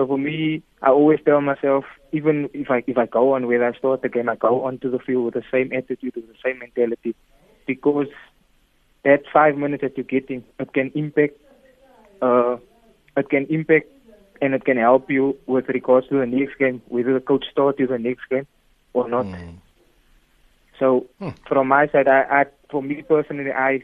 So 0.00 0.06
for 0.06 0.16
me, 0.16 0.62
I 0.80 0.88
always 0.88 1.18
tell 1.26 1.42
myself, 1.42 1.84
even 2.10 2.48
if 2.54 2.70
I 2.70 2.82
if 2.86 2.96
I 2.96 3.04
go 3.04 3.34
on 3.34 3.46
where 3.46 3.62
I 3.62 3.76
start 3.76 4.00
the 4.00 4.08
game, 4.08 4.30
I 4.30 4.34
go 4.34 4.64
onto 4.64 4.90
the 4.90 4.98
field 4.98 5.26
with 5.26 5.34
the 5.34 5.42
same 5.52 5.74
attitude, 5.74 6.16
with 6.16 6.26
the 6.26 6.40
same 6.42 6.58
mentality, 6.60 7.14
because 7.66 8.06
that 9.04 9.24
five 9.30 9.58
minutes 9.58 9.82
that 9.82 9.98
you're 9.98 10.04
getting, 10.04 10.42
it 10.58 10.72
can 10.72 10.90
impact, 10.94 11.34
uh, 12.22 12.56
it 13.14 13.28
can 13.28 13.44
impact, 13.50 13.88
and 14.40 14.54
it 14.54 14.64
can 14.64 14.78
help 14.78 15.10
you 15.10 15.36
with 15.46 15.68
regards 15.68 16.08
to 16.08 16.18
the 16.18 16.24
next 16.24 16.56
game, 16.58 16.80
whether 16.88 17.12
the 17.12 17.20
coach 17.20 17.44
starts 17.52 17.78
you 17.78 17.86
the 17.86 17.98
next 17.98 18.22
game 18.30 18.46
or 18.94 19.06
not. 19.06 19.26
So 20.78 21.08
from 21.46 21.68
my 21.68 21.88
side, 21.88 22.08
I, 22.08 22.22
I 22.22 22.44
for 22.70 22.82
me 22.82 23.02
personally, 23.02 23.52
I 23.52 23.82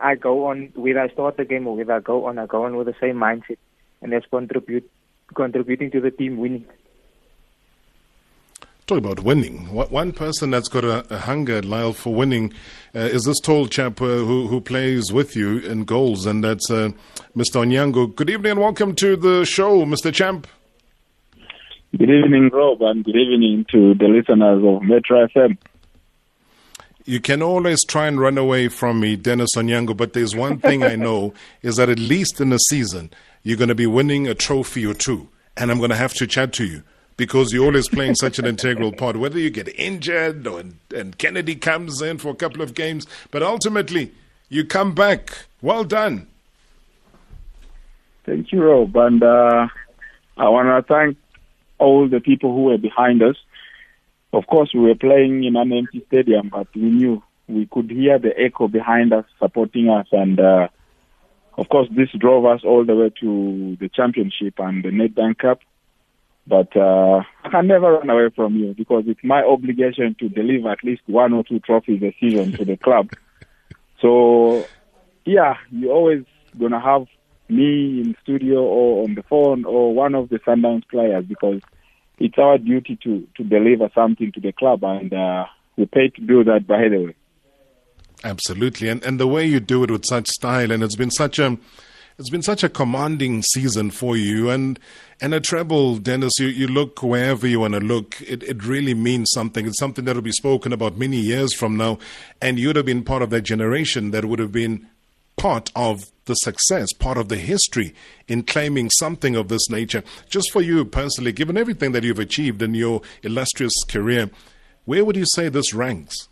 I 0.00 0.14
go 0.14 0.46
on 0.46 0.72
whether 0.74 1.00
I 1.00 1.08
start 1.10 1.36
the 1.36 1.44
game 1.44 1.66
or 1.66 1.76
whether 1.76 1.92
I 1.92 2.00
go 2.00 2.24
on, 2.24 2.38
I 2.38 2.46
go 2.46 2.64
on 2.64 2.76
with 2.76 2.86
the 2.86 2.94
same 2.98 3.16
mindset, 3.16 3.58
and 4.00 4.10
that's 4.10 4.24
contribute 4.30 4.90
contributing 5.34 5.90
to 5.92 6.00
the 6.00 6.10
team 6.10 6.38
winning. 6.38 6.66
Talk 8.86 8.98
about 8.98 9.20
winning. 9.20 9.72
One 9.72 10.12
person 10.12 10.50
that's 10.50 10.68
got 10.68 10.84
a, 10.84 11.06
a 11.08 11.16
hunger, 11.16 11.62
Lyle, 11.62 11.94
for 11.94 12.14
winning 12.14 12.52
uh, 12.94 12.98
is 12.98 13.24
this 13.24 13.40
tall 13.40 13.66
chap 13.66 14.02
uh, 14.02 14.04
who, 14.04 14.46
who 14.46 14.60
plays 14.60 15.10
with 15.10 15.34
you 15.34 15.56
in 15.60 15.84
goals, 15.84 16.26
and 16.26 16.44
that's 16.44 16.70
uh, 16.70 16.90
Mr. 17.34 17.64
Onyango. 17.64 18.14
Good 18.14 18.28
evening 18.28 18.52
and 18.52 18.60
welcome 18.60 18.94
to 18.96 19.16
the 19.16 19.46
show, 19.46 19.86
Mr. 19.86 20.12
Champ. 20.12 20.46
Good 21.96 22.10
evening, 22.10 22.50
Rob, 22.52 22.82
and 22.82 23.02
good 23.04 23.16
evening 23.16 23.64
to 23.70 23.94
the 23.94 24.04
listeners 24.04 24.62
of 24.62 24.82
Metro 24.82 25.26
FM. 25.28 25.56
You 27.06 27.20
can 27.20 27.40
always 27.40 27.82
try 27.84 28.06
and 28.06 28.20
run 28.20 28.36
away 28.36 28.68
from 28.68 29.00
me, 29.00 29.16
Dennis 29.16 29.50
Onyango, 29.56 29.96
but 29.96 30.12
there's 30.12 30.34
one 30.36 30.58
thing 30.58 30.82
I 30.82 30.96
know 30.96 31.32
is 31.62 31.76
that 31.76 31.88
at 31.88 31.98
least 31.98 32.38
in 32.40 32.52
a 32.52 32.58
season, 32.58 33.10
you're 33.44 33.58
going 33.58 33.68
to 33.68 33.74
be 33.74 33.86
winning 33.86 34.26
a 34.26 34.34
trophy 34.34 34.84
or 34.84 34.94
two, 34.94 35.28
and 35.56 35.70
I'm 35.70 35.78
going 35.78 35.90
to 35.90 35.96
have 35.96 36.14
to 36.14 36.26
chat 36.26 36.52
to 36.54 36.64
you 36.64 36.82
because 37.16 37.52
you're 37.52 37.66
always 37.66 37.88
playing 37.88 38.16
such 38.16 38.40
an 38.40 38.46
integral 38.46 38.90
part, 38.90 39.16
whether 39.16 39.38
you 39.38 39.50
get 39.50 39.68
injured 39.78 40.46
or, 40.46 40.64
and 40.94 41.16
Kennedy 41.18 41.54
comes 41.54 42.02
in 42.02 42.18
for 42.18 42.30
a 42.30 42.34
couple 42.34 42.62
of 42.62 42.74
games, 42.74 43.06
but 43.30 43.42
ultimately, 43.42 44.12
you 44.48 44.64
come 44.64 44.94
back. 44.94 45.46
Well 45.62 45.84
done. 45.84 46.26
Thank 48.24 48.50
you, 48.52 48.62
Rob, 48.62 48.96
and 48.96 49.22
uh, 49.22 49.68
I 50.36 50.48
want 50.48 50.66
to 50.68 50.92
thank 50.92 51.18
all 51.78 52.08
the 52.08 52.20
people 52.20 52.52
who 52.54 52.64
were 52.64 52.78
behind 52.78 53.22
us. 53.22 53.36
Of 54.32 54.46
course, 54.46 54.70
we 54.74 54.80
were 54.80 54.94
playing 54.94 55.44
in 55.44 55.54
an 55.54 55.72
empty 55.72 56.02
stadium, 56.08 56.48
but 56.48 56.66
we 56.74 56.82
knew 56.82 57.22
we 57.46 57.66
could 57.66 57.90
hear 57.90 58.18
the 58.18 58.32
echo 58.38 58.68
behind 58.68 59.12
us 59.12 59.26
supporting 59.38 59.90
us, 59.90 60.06
and 60.10 60.40
uh, 60.40 60.68
of 61.56 61.68
course, 61.68 61.88
this 61.94 62.08
drove 62.18 62.44
us 62.46 62.60
all 62.64 62.84
the 62.84 62.94
way 62.94 63.10
to 63.20 63.76
the 63.80 63.88
championship 63.88 64.54
and 64.58 64.84
the 64.84 64.90
Nedbank 64.90 65.38
Cup. 65.38 65.60
But 66.46 66.76
uh, 66.76 67.22
I 67.42 67.48
can 67.50 67.66
never 67.66 67.92
run 67.92 68.10
away 68.10 68.28
from 68.34 68.56
you 68.56 68.74
because 68.76 69.04
it's 69.06 69.24
my 69.24 69.42
obligation 69.42 70.14
to 70.20 70.28
deliver 70.28 70.70
at 70.70 70.84
least 70.84 71.02
one 71.06 71.32
or 71.32 71.42
two 71.42 71.60
trophies 71.60 72.02
a 72.02 72.14
season 72.20 72.52
to 72.58 72.64
the 72.64 72.76
club. 72.76 73.08
So, 74.02 74.66
yeah, 75.24 75.54
you're 75.70 75.92
always 75.92 76.24
gonna 76.60 76.80
have 76.80 77.06
me 77.48 78.00
in 78.00 78.16
studio 78.22 78.58
or 78.58 79.04
on 79.04 79.14
the 79.14 79.22
phone 79.22 79.64
or 79.64 79.94
one 79.94 80.14
of 80.14 80.28
the 80.28 80.40
Sundowns 80.40 80.82
players 80.90 81.24
because 81.24 81.62
it's 82.18 82.36
our 82.36 82.58
duty 82.58 82.98
to 83.04 83.26
to 83.36 83.44
deliver 83.44 83.88
something 83.94 84.30
to 84.32 84.40
the 84.40 84.52
club, 84.52 84.84
and 84.84 85.12
uh, 85.12 85.46
we 85.76 85.86
pay 85.86 86.08
to 86.08 86.20
do 86.20 86.44
that. 86.44 86.66
By 86.66 86.88
the 86.88 87.06
way. 87.06 87.16
Absolutely, 88.22 88.88
and 88.88 89.02
and 89.04 89.18
the 89.18 89.26
way 89.26 89.44
you 89.44 89.60
do 89.60 89.82
it 89.82 89.90
with 89.90 90.04
such 90.06 90.28
style, 90.28 90.70
and 90.70 90.82
it's 90.82 90.96
been 90.96 91.10
such 91.10 91.38
a, 91.38 91.58
it's 92.18 92.30
been 92.30 92.42
such 92.42 92.62
a 92.62 92.68
commanding 92.68 93.42
season 93.42 93.90
for 93.90 94.16
you, 94.16 94.48
and 94.50 94.78
and 95.20 95.34
a 95.34 95.40
treble, 95.40 95.96
Dennis. 95.96 96.38
You 96.38 96.46
you 96.46 96.66
look 96.66 97.02
wherever 97.02 97.46
you 97.46 97.60
want 97.60 97.74
to 97.74 97.80
look. 97.80 98.20
It 98.22 98.42
it 98.42 98.64
really 98.64 98.94
means 98.94 99.30
something. 99.32 99.66
It's 99.66 99.78
something 99.78 100.04
that 100.06 100.14
will 100.14 100.22
be 100.22 100.32
spoken 100.32 100.72
about 100.72 100.96
many 100.96 101.18
years 101.18 101.52
from 101.52 101.76
now, 101.76 101.98
and 102.40 102.58
you'd 102.58 102.76
have 102.76 102.86
been 102.86 103.04
part 103.04 103.22
of 103.22 103.30
that 103.30 103.42
generation 103.42 104.10
that 104.12 104.24
would 104.24 104.38
have 104.38 104.52
been 104.52 104.86
part 105.36 105.70
of 105.74 106.04
the 106.26 106.34
success, 106.34 106.92
part 106.92 107.18
of 107.18 107.28
the 107.28 107.36
history 107.36 107.94
in 108.28 108.42
claiming 108.42 108.88
something 108.90 109.36
of 109.36 109.48
this 109.48 109.68
nature. 109.68 110.02
Just 110.28 110.50
for 110.50 110.62
you 110.62 110.84
personally, 110.84 111.32
given 111.32 111.56
everything 111.58 111.92
that 111.92 112.04
you've 112.04 112.18
achieved 112.18 112.62
in 112.62 112.74
your 112.74 113.02
illustrious 113.22 113.74
career, 113.86 114.30
where 114.84 115.04
would 115.04 115.16
you 115.16 115.26
say 115.26 115.48
this 115.48 115.74
ranks? 115.74 116.28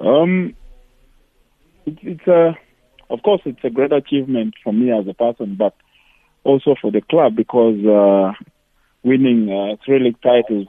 Um, 0.00 0.54
it's, 1.86 1.98
it's 2.02 2.26
a, 2.26 2.56
of 3.10 3.22
course, 3.22 3.42
it's 3.44 3.64
a 3.64 3.70
great 3.70 3.92
achievement 3.92 4.54
for 4.62 4.72
me 4.72 4.90
as 4.92 5.06
a 5.08 5.14
person, 5.14 5.56
but 5.58 5.74
also 6.44 6.74
for 6.80 6.90
the 6.90 7.00
club 7.00 7.34
because 7.36 7.78
uh, 7.84 8.32
winning 9.02 9.50
uh, 9.50 9.76
three 9.84 10.00
league 10.00 10.20
titles 10.20 10.68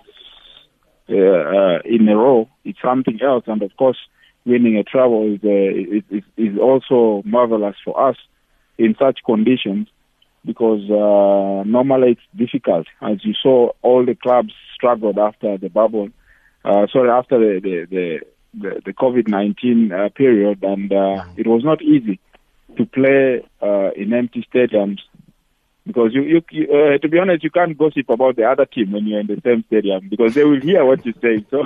uh, 1.09 1.13
uh, 1.13 1.79
in 1.85 2.07
a 2.09 2.15
row 2.15 2.49
is 2.65 2.75
something 2.83 3.19
else, 3.21 3.43
and 3.47 3.61
of 3.61 3.71
course, 3.77 3.97
winning 4.45 4.77
a 4.77 4.83
treble 4.83 5.33
is, 5.33 5.39
uh, 5.43 6.15
is 6.15 6.23
is 6.37 6.57
also 6.59 7.21
marvelous 7.25 7.75
for 7.83 8.09
us 8.09 8.17
in 8.77 8.95
such 8.99 9.19
conditions 9.25 9.87
because 10.45 10.81
uh, 10.89 11.63
normally 11.67 12.11
it's 12.11 12.37
difficult. 12.37 12.87
As 13.01 13.23
you 13.23 13.33
saw, 13.41 13.71
all 13.81 14.05
the 14.05 14.15
clubs 14.15 14.53
struggled 14.73 15.17
after 15.17 15.57
the 15.57 15.69
bubble. 15.69 16.09
Uh, 16.63 16.87
sorry, 16.91 17.09
after 17.09 17.39
the 17.39 17.59
the 17.61 17.87
the, 17.89 18.19
the, 18.53 18.81
the 18.85 18.93
COVID 18.93 19.27
nineteen 19.27 19.91
uh, 19.91 20.09
period, 20.09 20.63
and 20.63 20.91
uh, 20.91 21.25
it 21.35 21.47
was 21.47 21.63
not 21.63 21.81
easy 21.81 22.19
to 22.77 22.85
play 22.85 23.45
uh, 23.61 23.91
in 23.95 24.13
empty 24.13 24.47
stadiums 24.53 24.99
because 25.87 26.13
you, 26.13 26.21
you, 26.21 26.41
you 26.51 26.65
uh, 26.65 26.97
to 26.97 27.07
be 27.07 27.17
honest, 27.17 27.43
you 27.43 27.49
can't 27.49 27.77
gossip 27.77 28.09
about 28.09 28.35
the 28.35 28.43
other 28.43 28.65
team 28.65 28.91
when 28.91 29.07
you're 29.07 29.21
in 29.21 29.27
the 29.27 29.41
same 29.43 29.63
stadium 29.67 30.09
because 30.09 30.33
they 30.33 30.43
will 30.43 30.59
hear 30.59 30.85
what 30.85 31.05
you 31.05 31.13
say. 31.21 31.45
So 31.51 31.65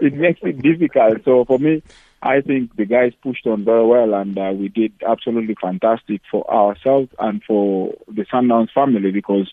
it 0.00 0.14
makes 0.14 0.40
it 0.42 0.60
difficult. 0.62 1.24
So 1.24 1.44
for 1.44 1.58
me, 1.58 1.82
I 2.22 2.40
think 2.40 2.74
the 2.76 2.86
guys 2.86 3.12
pushed 3.22 3.46
on 3.46 3.64
very 3.64 3.84
well, 3.84 4.14
and 4.14 4.36
uh, 4.38 4.52
we 4.54 4.68
did 4.68 4.92
absolutely 5.06 5.56
fantastic 5.60 6.22
for 6.30 6.48
ourselves 6.52 7.10
and 7.18 7.42
for 7.44 7.94
the 8.08 8.24
Sundowns 8.24 8.72
family 8.72 9.10
because 9.10 9.52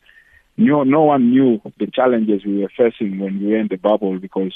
no, 0.58 0.84
no 0.84 1.04
one 1.04 1.32
knew 1.32 1.62
the 1.80 1.88
challenges 1.88 2.46
we 2.46 2.60
were 2.60 2.72
facing 2.76 3.20
when 3.20 3.40
we 3.40 3.48
were 3.52 3.58
in 3.58 3.68
the 3.70 3.78
bubble 3.78 4.20
because 4.20 4.56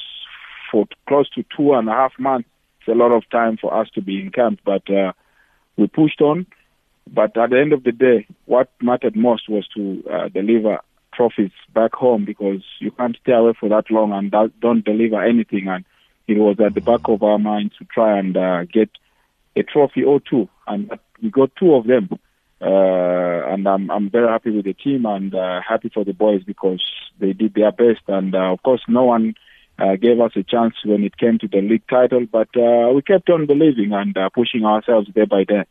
for 0.74 0.88
close 1.08 1.30
to 1.30 1.46
two 1.56 1.74
and 1.74 1.88
a 1.88 1.92
half 1.92 2.14
months, 2.18 2.50
it's 2.80 2.88
a 2.88 2.98
lot 2.98 3.12
of 3.14 3.30
time 3.30 3.58
for 3.58 3.72
us 3.80 3.88
to 3.94 4.02
be 4.02 4.20
in 4.20 4.32
camp, 4.32 4.60
but 4.66 4.90
uh, 4.90 5.14
we 5.78 5.86
pushed 5.88 6.20
on. 6.20 6.48
But 7.08 7.38
at 7.38 7.52
the 7.52 7.60
end 7.60 7.74
of 7.74 7.84
the 7.84 7.92
day, 7.92 8.26
what 8.46 8.72
mattered 8.82 9.16
most 9.16 9.48
was 9.48 9.68
to 9.76 10.04
uh, 10.12 10.28
deliver 10.30 10.80
trophies 11.14 11.52
back 11.76 11.94
home 11.94 12.26
because 12.26 12.64
you 12.80 12.90
can't 12.90 13.16
stay 13.22 13.34
away 13.34 13.54
for 13.60 13.70
that 13.70 13.92
long 13.92 14.14
and 14.14 14.32
that, 14.32 14.52
don't 14.60 14.84
deliver 14.84 15.24
anything. 15.24 15.68
And 15.68 15.86
it 16.28 16.40
was 16.40 16.58
at 16.60 16.74
the 16.74 16.82
back 16.82 17.02
of 17.06 17.22
our 17.22 17.38
mind 17.38 17.74
to 17.78 17.86
try 17.86 18.18
and 18.18 18.36
uh, 18.36 18.64
get 18.64 18.90
a 19.56 19.62
trophy 19.62 20.04
or 20.04 20.20
two, 20.20 20.50
and 20.66 20.92
we 21.22 21.30
got 21.30 21.56
two 21.56 21.76
of 21.76 21.86
them, 21.86 22.10
uh, 22.60 23.54
and 23.54 23.68
I'm 23.68 23.92
I'm 23.92 24.10
very 24.10 24.28
happy 24.28 24.50
with 24.50 24.66
the 24.66 24.74
team 24.74 25.06
and 25.06 25.36
uh, 25.36 25.62
happy 25.62 25.92
for 25.94 26.04
the 26.04 26.14
boys 26.14 26.44
because 26.44 26.84
they 27.20 27.34
did 27.34 27.54
their 27.54 27.72
best. 27.72 28.02
And 28.08 28.34
uh, 28.34 28.54
of 28.54 28.64
course, 28.64 28.82
no 28.88 29.04
one 29.04 29.36
uh, 29.80 29.96
gave 29.96 30.20
us 30.20 30.32
a 30.36 30.44
chance 30.44 30.76
when 30.86 31.04
it 31.04 31.18
came 31.18 31.40
to 31.40 31.48
the 31.48 31.62
league 31.62 31.88
title, 31.90 32.26
but 32.32 32.50
uh, 32.56 32.92
we 32.94 33.02
kept 33.02 33.30
on 33.30 33.46
believing 33.46 33.92
and 33.94 34.16
uh, 34.18 34.30
pushing 34.30 34.66
ourselves 34.66 35.08
day 35.14 35.26
by 35.26 35.44
day. 35.44 35.64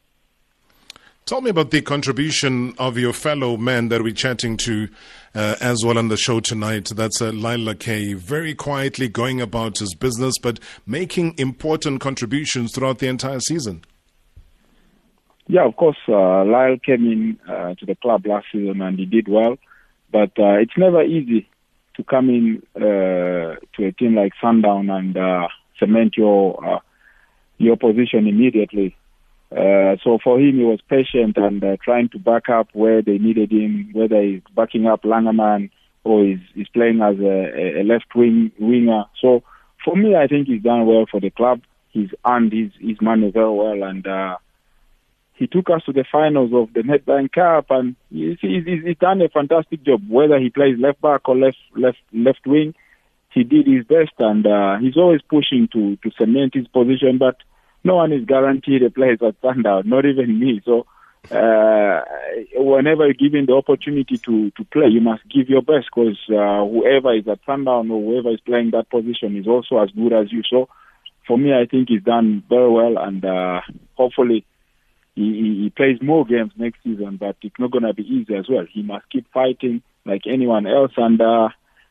Tell 1.25 1.41
me 1.41 1.51
about 1.51 1.71
the 1.71 1.83
contribution 1.83 2.75
of 2.79 2.99
your 2.99 3.13
fellow 3.13 3.57
man 3.57 3.89
that 3.89 4.03
we're 4.03 4.13
chatting 4.13 4.57
to 4.59 4.89
uh, 5.37 5.55
as 5.61 5.85
well 5.85 5.97
on 5.97 6.09
the 6.09 6.17
show 6.17 6.41
tonight. 6.41 6.91
That's 6.97 7.23
uh, 7.23 7.31
Lyle 7.33 7.59
Lakay, 7.59 8.17
very 8.17 8.55
quietly 8.55 9.09
going 9.09 9.41
about 9.41 9.79
his 9.79 9.95
business, 9.95 10.35
but 10.43 10.59
making 10.85 11.37
important 11.39 12.01
contributions 12.01 12.75
throughout 12.75 12.99
the 12.99 13.07
entire 13.07 13.39
season. 13.39 13.85
Yeah, 15.47 15.65
of 15.65 15.77
course, 15.77 15.99
uh, 16.09 16.45
Lyle 16.45 16.77
came 16.85 17.07
in 17.07 17.39
uh, 17.49 17.75
to 17.77 17.87
the 17.87 17.95
club 17.95 18.27
last 18.27 18.47
season 18.51 18.83
and 18.83 18.99
he 18.99 19.07
did 19.07 19.29
well, 19.29 19.59
but 20.11 20.33
uh, 20.39 20.55
it's 20.55 20.77
never 20.77 21.03
easy 21.05 21.49
to 21.97 22.05
come 22.05 22.29
in 22.29 22.63
uh, 22.77 23.57
to 23.75 23.87
a 23.87 23.93
team 23.93 24.15
like 24.15 24.33
Sundown 24.41 24.91
and 24.91 25.17
uh, 25.17 25.49
cement 25.79 26.17
your 26.17 26.65
uh, 26.65 26.79
your 27.59 27.77
position 27.77 28.27
immediately. 28.27 28.97
Uh, 29.53 29.97
so 30.03 30.19
for 30.25 30.41
him, 30.41 30.57
he 30.57 30.65
was 30.65 30.81
patient 30.89 31.37
and 31.37 31.63
uh, 31.63 31.77
trying 31.85 32.09
to 32.09 32.19
back 32.19 32.49
up 32.49 32.69
where 32.73 33.03
they 33.03 33.19
needed 33.19 33.53
him, 33.53 33.91
whether 33.93 34.21
he's 34.23 34.41
backing 34.57 34.87
up 34.87 35.03
Langerman 35.03 35.71
or 36.05 36.25
he's, 36.25 36.41
he's 36.55 36.69
playing 36.69 37.03
as 37.03 37.19
a, 37.21 37.81
a 37.81 37.85
left 37.85 38.15
wing 38.15 38.51
winger. 38.59 39.05
So 39.21 39.43
for 39.85 39.95
me, 39.95 40.17
I 40.17 40.27
think 40.27 40.49
he's 40.49 40.63
done 40.63 40.87
well 40.87 41.05
for 41.11 41.21
the 41.21 41.31
club. 41.31 41.61
He's 41.91 42.09
earned 42.27 42.53
his, 42.53 42.71
his 42.81 43.01
money 43.03 43.31
very 43.31 43.53
well, 43.53 43.83
and 43.83 44.07
uh, 44.07 44.39
he 45.43 45.49
took 45.49 45.69
us 45.71 45.83
to 45.87 45.93
the 45.93 46.05
finals 46.11 46.53
of 46.55 46.73
the 46.73 46.83
Nedbank 46.83 47.33
Cup, 47.33 47.67
and 47.71 47.97
he's, 48.11 48.39
he's, 48.41 48.65
he's 48.65 48.97
done 48.99 49.21
a 49.21 49.29
fantastic 49.29 49.83
job. 49.83 50.01
Whether 50.09 50.39
he 50.39 50.51
plays 50.51 50.79
left 50.79 51.01
back 51.01 51.29
or 51.29 51.37
left 51.37 51.59
left 51.75 51.99
left 52.13 52.47
wing, 52.47 52.77
he 53.35 53.43
did 53.43 53.67
his 53.67 53.85
best, 53.85 54.13
and 54.21 54.47
uh, 54.47 54.79
he's 54.79 54.97
always 54.97 55.21
pushing 55.29 55.67
to 55.73 55.97
to 55.97 56.11
cement 56.17 56.55
his 56.55 56.69
position, 56.69 57.19
but 57.19 57.39
no 57.83 57.97
one 57.97 58.13
is 58.13 58.25
guaranteed 58.25 58.85
a 58.85 58.91
place 58.91 59.19
at 59.21 59.35
Sundown, 59.43 59.89
not 59.89 60.07
even 60.07 60.39
me. 60.39 60.63
So 60.65 60.87
uh, 61.33 62.03
whenever 62.55 63.07
you're 63.07 63.15
given 63.15 63.47
the 63.47 63.55
opportunity 63.55 64.19
to, 64.19 64.53
to 64.53 64.65
play, 64.67 64.87
you 64.87 65.01
must 65.01 65.29
give 65.29 65.49
your 65.49 65.63
best 65.63 65.89
because 65.93 66.21
uh, 66.31 66.63
whoever 66.71 67.17
is 67.17 67.27
at 67.27 67.41
Sundown 67.45 67.91
or 67.91 68.01
whoever 68.01 68.31
is 68.31 68.41
playing 68.43 68.71
that 68.71 68.91
position 68.91 69.37
is 69.37 69.49
also 69.49 69.79
as 69.79 69.91
good 69.91 70.13
as 70.13 70.31
you. 70.31 70.43
So 70.49 70.69
for 71.27 71.37
me, 71.37 71.53
I 71.53 71.67
think 71.67 71.89
he's 71.89 72.05
done 72.05 72.45
very 72.49 72.71
well 72.71 72.97
and 72.97 73.25
uh, 73.25 73.61
hopefully 73.97 74.45
he, 75.15 75.63
he, 75.63 75.73
plays 75.75 75.99
more 76.01 76.25
games 76.25 76.53
next 76.57 76.83
season, 76.83 77.17
but 77.19 77.37
it's 77.43 77.59
not 77.59 77.71
going 77.71 77.85
to 77.85 77.93
be 77.93 78.03
easy 78.03 78.35
as 78.35 78.47
well. 78.49 78.65
He 78.71 78.83
must 78.83 79.11
keep 79.11 79.31
fighting 79.33 79.83
like 80.05 80.23
anyone 80.27 80.67
else 80.67 80.93
and 80.97 81.21
uh, 81.21 81.51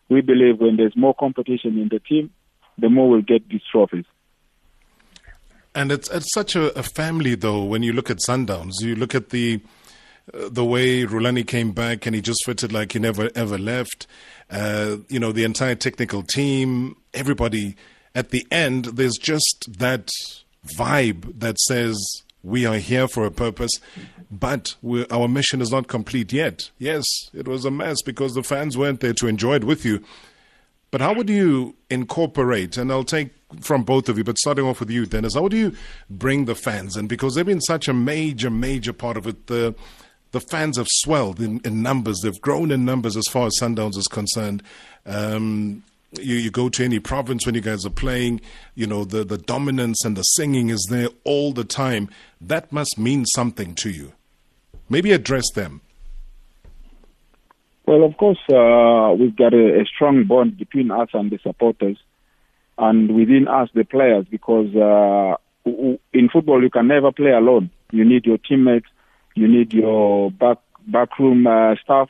we 0.10 0.22
believe 0.22 0.60
when 0.60 0.76
there's 0.76 0.96
more 0.96 1.14
competition 1.14 1.78
in 1.78 1.88
the 1.90 2.00
team, 2.00 2.32
the 2.78 2.90
more 2.90 3.10
we'll 3.10 3.22
get 3.22 3.48
these 3.48 3.62
trophies. 3.72 4.06
And 5.74 5.90
it's 5.90 6.10
it's 6.10 6.34
such 6.34 6.58
a, 6.58 6.78
a 6.78 6.84
family 6.84 7.36
though. 7.36 7.64
When 7.64 7.82
you 7.82 7.94
look 7.94 8.10
at 8.10 8.18
Sundowns, 8.18 8.82
you 8.82 8.94
look 8.94 9.16
at 9.16 9.30
the 9.30 9.62
uh, 10.34 10.50
the 10.52 10.66
way 10.66 11.06
Rulani 11.06 11.48
came 11.48 11.72
back 11.72 12.06
and 12.06 12.14
he 12.14 12.22
just 12.22 12.44
fitted 12.46 12.74
like 12.74 12.92
he 12.92 13.00
never 13.00 13.30
ever 13.36 13.58
left. 13.58 14.06
Uh, 14.50 14.98
you 15.08 15.18
know, 15.18 15.32
the 15.32 15.46
entire 15.46 15.76
technical 15.76 16.24
team, 16.24 16.98
everybody. 17.14 17.78
At 18.14 18.32
the 18.32 18.46
end, 18.52 18.86
there's 18.86 19.18
just 19.18 19.70
that 19.80 20.10
vibe 20.78 21.40
that 21.40 21.58
says 21.60 21.96
we 22.44 22.66
are 22.66 22.78
here 22.78 23.08
for 23.08 23.26
a 23.26 23.32
purpose, 23.32 23.72
but 24.30 24.76
our 25.12 25.28
mission 25.28 25.62
is 25.62 25.72
not 25.72 25.88
complete 25.88 26.34
yet. 26.34 26.72
Yes, 26.78 27.06
it 27.34 27.48
was 27.48 27.66
a 27.66 27.72
mess 27.72 28.02
because 28.02 28.34
the 28.34 28.44
fans 28.44 28.78
weren't 28.78 29.00
there 29.00 29.14
to 29.14 29.28
enjoy 29.28 29.56
it 29.56 29.64
with 29.64 29.86
you. 29.86 30.04
But 30.92 31.02
how 31.02 31.14
would 31.14 31.30
you 31.30 31.76
incorporate, 31.90 32.78
and 32.78 32.92
I'll 32.92 33.06
take 33.06 33.30
from 33.62 33.84
both 33.84 34.10
of 34.10 34.18
you, 34.18 34.24
but 34.24 34.38
starting 34.38 34.66
off 34.66 34.80
with 34.82 34.90
you, 34.90 35.06
Dennis, 35.06 35.36
how 35.36 35.42
would 35.44 35.54
you 35.54 35.76
bring 36.10 36.46
the 36.46 36.56
fans 36.56 36.98
in? 36.98 37.08
Because 37.08 37.36
they've 37.36 37.46
been 37.46 37.62
such 37.62 37.88
a 37.88 37.94
major, 37.94 38.50
major 38.50 38.92
part 38.92 39.18
of 39.18 39.26
it. 39.26 39.48
The, 39.48 39.74
the 40.32 40.42
fans 40.42 40.78
have 40.78 40.88
swelled 40.90 41.40
in, 41.40 41.62
in 41.64 41.82
numbers. 41.82 42.20
They've 42.22 42.42
grown 42.42 42.72
in 42.72 42.84
numbers 42.84 43.16
as 43.16 43.28
far 43.28 43.48
as 43.48 43.58
Sundowns 43.60 43.98
is 43.98 44.08
concerned. 44.08 44.64
Um, 45.06 45.84
you, 46.20 46.36
you 46.36 46.52
go 46.52 46.70
to 46.70 46.84
any 46.84 47.00
province 47.00 47.46
when 47.46 47.56
you 47.56 47.62
guys 47.62 47.86
are 47.86 47.92
playing, 47.92 48.42
you 48.76 48.86
know, 48.86 49.06
the, 49.06 49.24
the 49.24 49.38
dominance 49.38 50.04
and 50.04 50.18
the 50.18 50.24
singing 50.24 50.70
is 50.70 50.88
there 50.90 51.08
all 51.24 51.54
the 51.54 51.64
time. 51.64 52.10
That 52.40 52.72
must 52.72 52.98
mean 52.98 53.26
something 53.26 53.76
to 53.76 53.90
you. 53.90 54.14
Maybe 54.90 55.12
address 55.12 55.46
them. 55.54 55.82
Well, 57.86 58.04
of 58.04 58.18
course, 58.18 58.40
uh, 58.52 59.16
we've 59.18 59.36
got 59.36 59.54
a, 59.54 59.82
a 59.82 59.86
strong 59.86 60.26
bond 60.26 60.58
between 60.58 60.92
us 60.92 61.10
and 61.14 61.32
the 61.32 61.40
supporters, 61.40 61.98
and 62.78 63.16
within 63.16 63.48
us, 63.48 63.70
the 63.74 63.84
players, 63.84 64.26
because 64.30 64.74
uh, 64.76 65.36
in 65.66 66.30
football, 66.32 66.62
you 66.62 66.70
can 66.70 66.88
never 66.88 67.12
play 67.12 67.32
alone. 67.32 67.70
You 67.92 68.06
need 68.06 68.26
your 68.26 68.38
teammates, 68.38 68.88
you 69.36 69.48
need 69.48 69.74
your 69.74 70.32
back 70.32 70.58
backroom 70.88 71.46
uh, 71.46 71.76
staff 71.84 72.10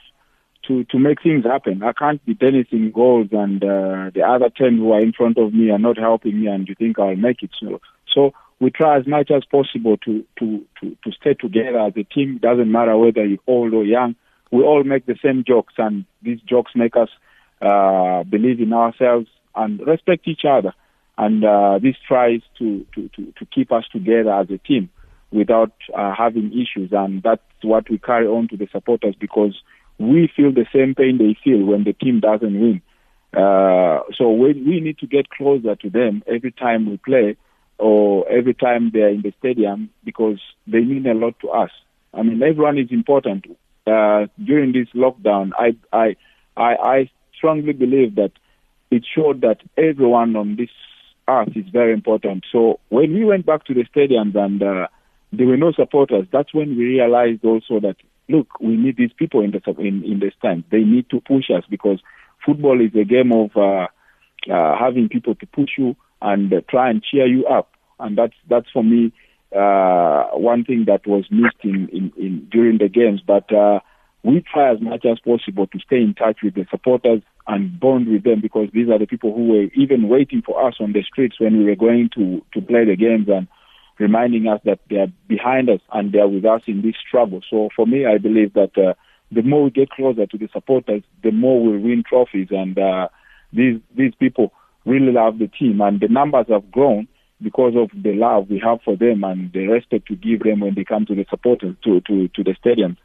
to 0.68 0.84
to 0.86 1.00
make 1.00 1.22
things 1.22 1.46
happen. 1.46 1.84
I 1.84 1.94
can't 1.94 2.24
be 2.26 2.36
tennising 2.36 2.94
goals, 2.94 3.30
and 3.32 3.64
uh, 3.64 4.12
the 4.14 4.24
other 4.28 4.50
ten 4.50 4.78
who 4.78 4.92
are 4.92 5.02
in 5.02 5.14
front 5.14 5.38
of 5.38 5.54
me 5.54 5.70
are 5.72 5.80
not 5.80 5.98
helping 5.98 6.40
me, 6.40 6.48
and 6.48 6.68
you 6.68 6.76
think 6.76 7.00
I'll 7.00 7.16
make 7.16 7.44
it. 7.44 7.52
So, 7.60 7.82
so 8.14 8.34
we 8.60 8.72
try 8.72 8.98
as 8.98 9.08
much 9.08 9.32
as 9.32 9.44
possible 9.46 9.98
to 9.98 10.26
to 10.40 10.66
to, 10.82 10.98
to 11.04 11.12
stay 11.20 11.34
together 11.34 11.80
as 11.80 11.94
a 11.98 12.04
team. 12.04 12.40
Doesn't 12.42 12.72
matter 12.72 12.98
whether 12.98 13.26
you're 13.26 13.40
old 13.48 13.74
or 13.74 13.84
young 13.84 14.16
we 14.52 14.64
all 14.64 14.84
make 14.84 15.06
the 15.06 15.18
same 15.24 15.44
jokes, 15.48 15.74
and 15.78 16.06
these 16.22 16.40
jokes 16.42 16.74
make 16.76 16.96
us 16.96 17.10
uh, 17.62 18.24
believe 18.24 18.60
in 18.60 18.74
ourselves 18.74 19.28
and 19.56 19.80
respect 19.88 20.28
each 20.28 20.44
other. 20.48 20.74
And 21.18 21.44
uh, 21.44 21.80
this 21.82 21.96
tries 22.08 22.42
to, 22.60 22.86
to, 22.96 23.10
to, 23.16 23.34
to 23.40 23.46
keep 23.46 23.72
us 23.72 23.86
together 23.92 24.32
as 24.32 24.50
a 24.50 24.58
team 24.58 24.90
without 25.32 25.72
uh, 25.96 26.14
having 26.14 26.52
issues. 26.52 26.92
And 26.92 27.24
that's 27.24 27.42
what 27.62 27.90
we 27.90 27.98
carry 27.98 28.28
on 28.28 28.50
to 28.50 28.58
the 28.58 28.68
supporters 28.72 29.16
because 29.20 29.62
we 30.02 30.32
feel 30.36 30.52
the 30.52 30.66
same 30.74 30.96
pain 30.96 31.18
they 31.18 31.38
feel 31.44 31.66
when 31.66 31.84
the 31.84 31.94
team 31.94 32.20
doesn't 32.20 32.60
win. 32.60 32.82
Uh, 33.34 34.02
so 34.18 34.32
we, 34.32 34.54
we 34.54 34.80
need 34.82 34.98
to 35.00 35.08
get 35.08 35.30
closer 35.30 35.76
to 35.76 35.90
them 35.90 36.24
every 36.28 36.52
time 36.52 36.90
we 36.90 36.98
play 36.98 37.38
or 37.78 38.28
every 38.30 38.54
time 38.54 38.92
they're 38.94 39.10
in 39.10 39.22
the 39.22 39.34
stadium 39.40 39.90
because 40.04 40.40
they 40.68 40.82
mean 40.82 41.08
a 41.08 41.14
lot 41.14 41.34
to 41.40 41.50
us. 41.50 41.72
I 42.14 42.24
mean, 42.24 42.44
everyone 42.44 42.78
is 42.78 42.92
important 42.92 43.46
uh, 43.88 44.28
during 44.44 44.74
this 44.74 44.88
lockdown, 44.94 45.52
I, 45.58 45.76
I, 45.92 46.16
I, 46.56 46.76
I 46.76 47.10
strongly 47.36 47.74
believe 47.74 48.16
that 48.16 48.32
it 48.90 49.06
showed 49.16 49.42
that 49.42 49.58
everyone 49.78 50.36
on 50.36 50.56
this 50.56 50.70
earth 51.28 51.56
is 51.56 51.66
very 51.72 51.94
important. 51.94 52.46
So 52.52 52.80
when 52.90 53.14
we 53.14 53.26
went 53.26 53.46
back 53.46 53.66
to 53.66 53.74
the 53.74 53.86
stadiums 53.86 54.36
and 54.36 54.62
uh, 54.62 54.88
there 55.32 55.48
were 55.48 55.58
no 55.58 55.72
supporters, 55.72 56.28
that's 56.32 56.54
when 56.54 56.78
we 56.78 56.84
realized 56.86 57.44
also 57.46 57.80
that 57.80 57.96
look, 58.28 58.60
we 58.60 58.78
need 58.78 58.98
these 58.98 59.14
people 59.18 59.42
in 59.42 59.52
the 59.52 59.62
in, 59.80 60.04
in 60.04 60.20
the 60.20 60.32
stands. 60.38 60.66
They 60.72 60.84
need 60.84 61.10
to 61.10 61.20
push 61.22 61.50
us 61.50 61.64
because 61.70 62.00
football 62.46 62.80
is 62.82 62.96
a 62.96 63.04
game 63.04 63.32
of 63.32 63.52
uh, 63.56 63.88
uh, 64.52 64.78
having 64.78 65.10
people 65.10 65.36
to 65.36 65.46
push 65.46 65.72
you 65.78 65.96
and 66.22 66.52
uh, 66.54 66.62
try 66.70 66.90
and 66.90 67.04
cheer 67.04 67.26
you 67.26 67.46
up, 67.46 67.72
and 68.00 68.18
that's 68.18 68.36
that's 68.50 68.70
for 68.72 68.84
me 68.84 69.12
uh, 69.56 70.30
one 70.34 70.64
thing 70.64 70.86
that 70.88 71.06
was 71.06 71.26
missed 71.30 71.64
in, 71.64 71.90
in, 71.90 72.14
in 72.18 72.48
during 72.52 72.78
the 72.78 72.88
games. 72.88 73.22
But 73.26 73.54
uh, 73.54 73.80
we 74.24 74.42
try 74.42 74.72
as 74.72 74.80
much 74.82 75.06
as 75.06 75.20
possible 75.20 75.68
to 75.68 75.80
stay 75.80 75.98
in 75.98 76.14
touch 76.14 76.40
with 76.44 76.56
the 76.56 76.66
supporters 76.70 77.22
and 77.48 77.80
bond 77.80 78.08
with 78.08 78.24
them 78.24 78.40
because 78.40 78.70
these 78.74 78.88
are 78.88 79.00
the 79.00 79.08
people 79.08 79.34
who 79.34 79.48
were 79.48 79.64
even 79.76 80.08
waiting 80.08 80.42
for 80.42 80.66
us 80.66 80.76
on 80.80 80.94
the 80.94 81.04
streets 81.04 81.40
when 81.40 81.58
we 81.58 81.66
were 81.66 81.76
going 81.76 82.10
to, 82.16 82.44
to 82.54 82.62
play 82.62 82.86
the 82.86 82.96
games 82.96 83.28
and 83.28 83.48
reminding 84.02 84.48
us 84.48 84.60
that 84.66 84.80
they 84.90 84.98
are 84.98 85.12
behind 85.28 85.70
us 85.70 85.80
and 85.94 86.12
they 86.12 86.20
are 86.20 86.28
with 86.28 86.46
us 86.46 86.62
in 86.68 86.82
this 86.82 86.96
struggle. 87.08 87.42
So 87.50 87.70
for 87.76 87.86
me, 87.86 88.06
I 88.06 88.18
believe 88.18 88.54
that 88.54 88.78
uh, 88.78 88.94
the 89.32 89.44
more 89.44 89.64
we 89.64 89.70
get 89.70 89.92
closer 89.92 90.26
to 90.26 90.38
the 90.38 90.50
supporters, 90.52 91.04
the 91.24 91.32
more 91.32 91.64
we'll 91.64 91.80
win 91.80 92.04
trophies. 92.08 92.48
And 92.52 92.78
uh, 92.78 93.08
these 93.54 93.80
these 93.96 94.14
people 94.20 94.52
really 94.86 95.12
love 95.12 95.40
the 95.40 95.48
team, 95.48 95.80
and 95.82 96.00
the 96.00 96.08
numbers 96.08 96.48
have 96.50 96.72
grown 96.72 97.08
because 97.42 97.74
of 97.76 97.90
the 98.04 98.14
love 98.14 98.50
we 98.50 98.60
have 98.64 98.80
for 98.84 98.96
them 98.96 99.24
and 99.24 99.52
the 99.54 99.68
respect 99.68 100.10
we 100.10 100.16
give 100.16 100.42
them 100.42 100.60
when 100.60 100.76
they 100.76 100.84
come 100.84 101.06
to 101.06 101.16
the 101.16 101.26
supporters 101.30 101.76
to 101.84 102.02
to, 102.02 102.28
to 102.30 102.44
the 102.44 102.56
stadiums. 102.64 102.98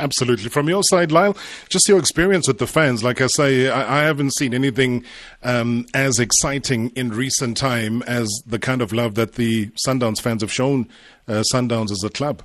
Absolutely. 0.00 0.48
From 0.48 0.68
your 0.68 0.82
side, 0.82 1.12
Lyle, 1.12 1.36
just 1.68 1.88
your 1.88 1.98
experience 1.98 2.48
with 2.48 2.58
the 2.58 2.66
fans. 2.66 3.04
Like 3.04 3.20
I 3.20 3.26
say, 3.26 3.68
I, 3.68 4.00
I 4.00 4.04
haven't 4.04 4.34
seen 4.34 4.54
anything 4.54 5.04
um, 5.42 5.86
as 5.92 6.18
exciting 6.18 6.88
in 6.90 7.10
recent 7.10 7.56
time 7.58 8.02
as 8.02 8.28
the 8.46 8.58
kind 8.58 8.80
of 8.80 8.92
love 8.92 9.14
that 9.16 9.34
the 9.34 9.66
Sundowns 9.86 10.20
fans 10.20 10.40
have 10.40 10.50
shown 10.50 10.88
uh, 11.28 11.44
Sundowns 11.52 11.90
as 11.90 12.02
a 12.02 12.08
club. 12.08 12.42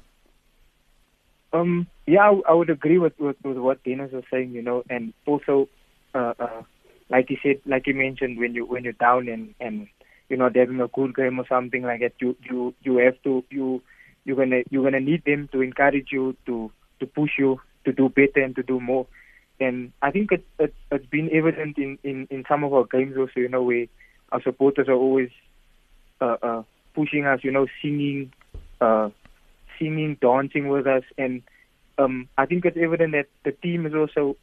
Um, 1.53 1.87
yeah, 2.05 2.29
I, 2.47 2.53
would 2.53 2.69
agree 2.69 2.97
with, 2.97 3.17
with, 3.19 3.37
with 3.43 3.57
what 3.57 3.81
Dennis 3.83 4.11
was 4.11 4.25
saying, 4.29 4.51
you 4.51 4.61
know, 4.61 4.83
and 4.89 5.13
also, 5.25 5.69
uh, 6.13 6.33
uh, 6.37 6.63
like 7.09 7.29
you 7.29 7.37
said, 7.41 7.61
like 7.65 7.87
you 7.87 7.93
mentioned, 7.93 8.37
when 8.37 8.53
you 8.53 8.65
when 8.65 8.83
you're 8.83 8.93
down 8.93 9.29
and 9.29 9.53
and 9.59 9.87
you're 10.27 10.39
not 10.39 10.55
having 10.55 10.81
a 10.81 10.87
good 10.87 11.15
game 11.15 11.39
or 11.39 11.47
something 11.47 11.83
like 11.83 12.01
that, 12.01 12.13
you 12.19 12.35
you 12.49 12.73
you 12.81 12.97
have 12.97 13.21
to 13.23 13.43
you 13.49 13.81
you're 14.25 14.35
gonna 14.35 14.63
you're 14.69 14.83
gonna 14.83 14.99
need 14.99 15.23
them 15.23 15.47
to 15.51 15.61
encourage 15.61 16.07
you 16.11 16.35
to 16.47 16.71
to 16.99 17.05
push 17.05 17.31
you 17.37 17.59
to 17.85 17.91
do 17.91 18.09
better 18.09 18.43
and 18.43 18.55
to 18.55 18.63
do 18.63 18.79
more. 18.79 19.05
And 19.59 19.93
I 20.01 20.11
think 20.11 20.31
it, 20.31 20.45
it 20.59 20.73
it's 20.91 21.05
been 21.05 21.29
evident 21.31 21.77
in, 21.77 21.97
in, 22.03 22.27
in 22.29 22.43
some 22.47 22.63
of 22.63 22.73
our 22.73 22.85
games 22.85 23.15
also, 23.17 23.39
you 23.39 23.47
know, 23.49 23.63
where 23.63 23.85
our 24.31 24.41
supporters 24.41 24.87
are 24.87 24.93
always 24.93 25.29
uh, 26.19 26.37
uh, 26.41 26.63
pushing 26.93 27.25
us, 27.25 27.39
you 27.43 27.51
know, 27.51 27.67
singing, 27.81 28.33
uh, 28.81 29.09
singing, 29.79 30.17
dancing 30.19 30.67
with 30.67 30.87
us, 30.87 31.03
and 31.17 31.41
um, 31.97 32.27
I 32.37 32.45
think 32.45 32.65
it's 32.65 32.77
evident 32.77 33.13
that 33.13 33.27
the 33.43 33.51
team 33.51 33.85
is 33.85 33.93
also 33.93 34.35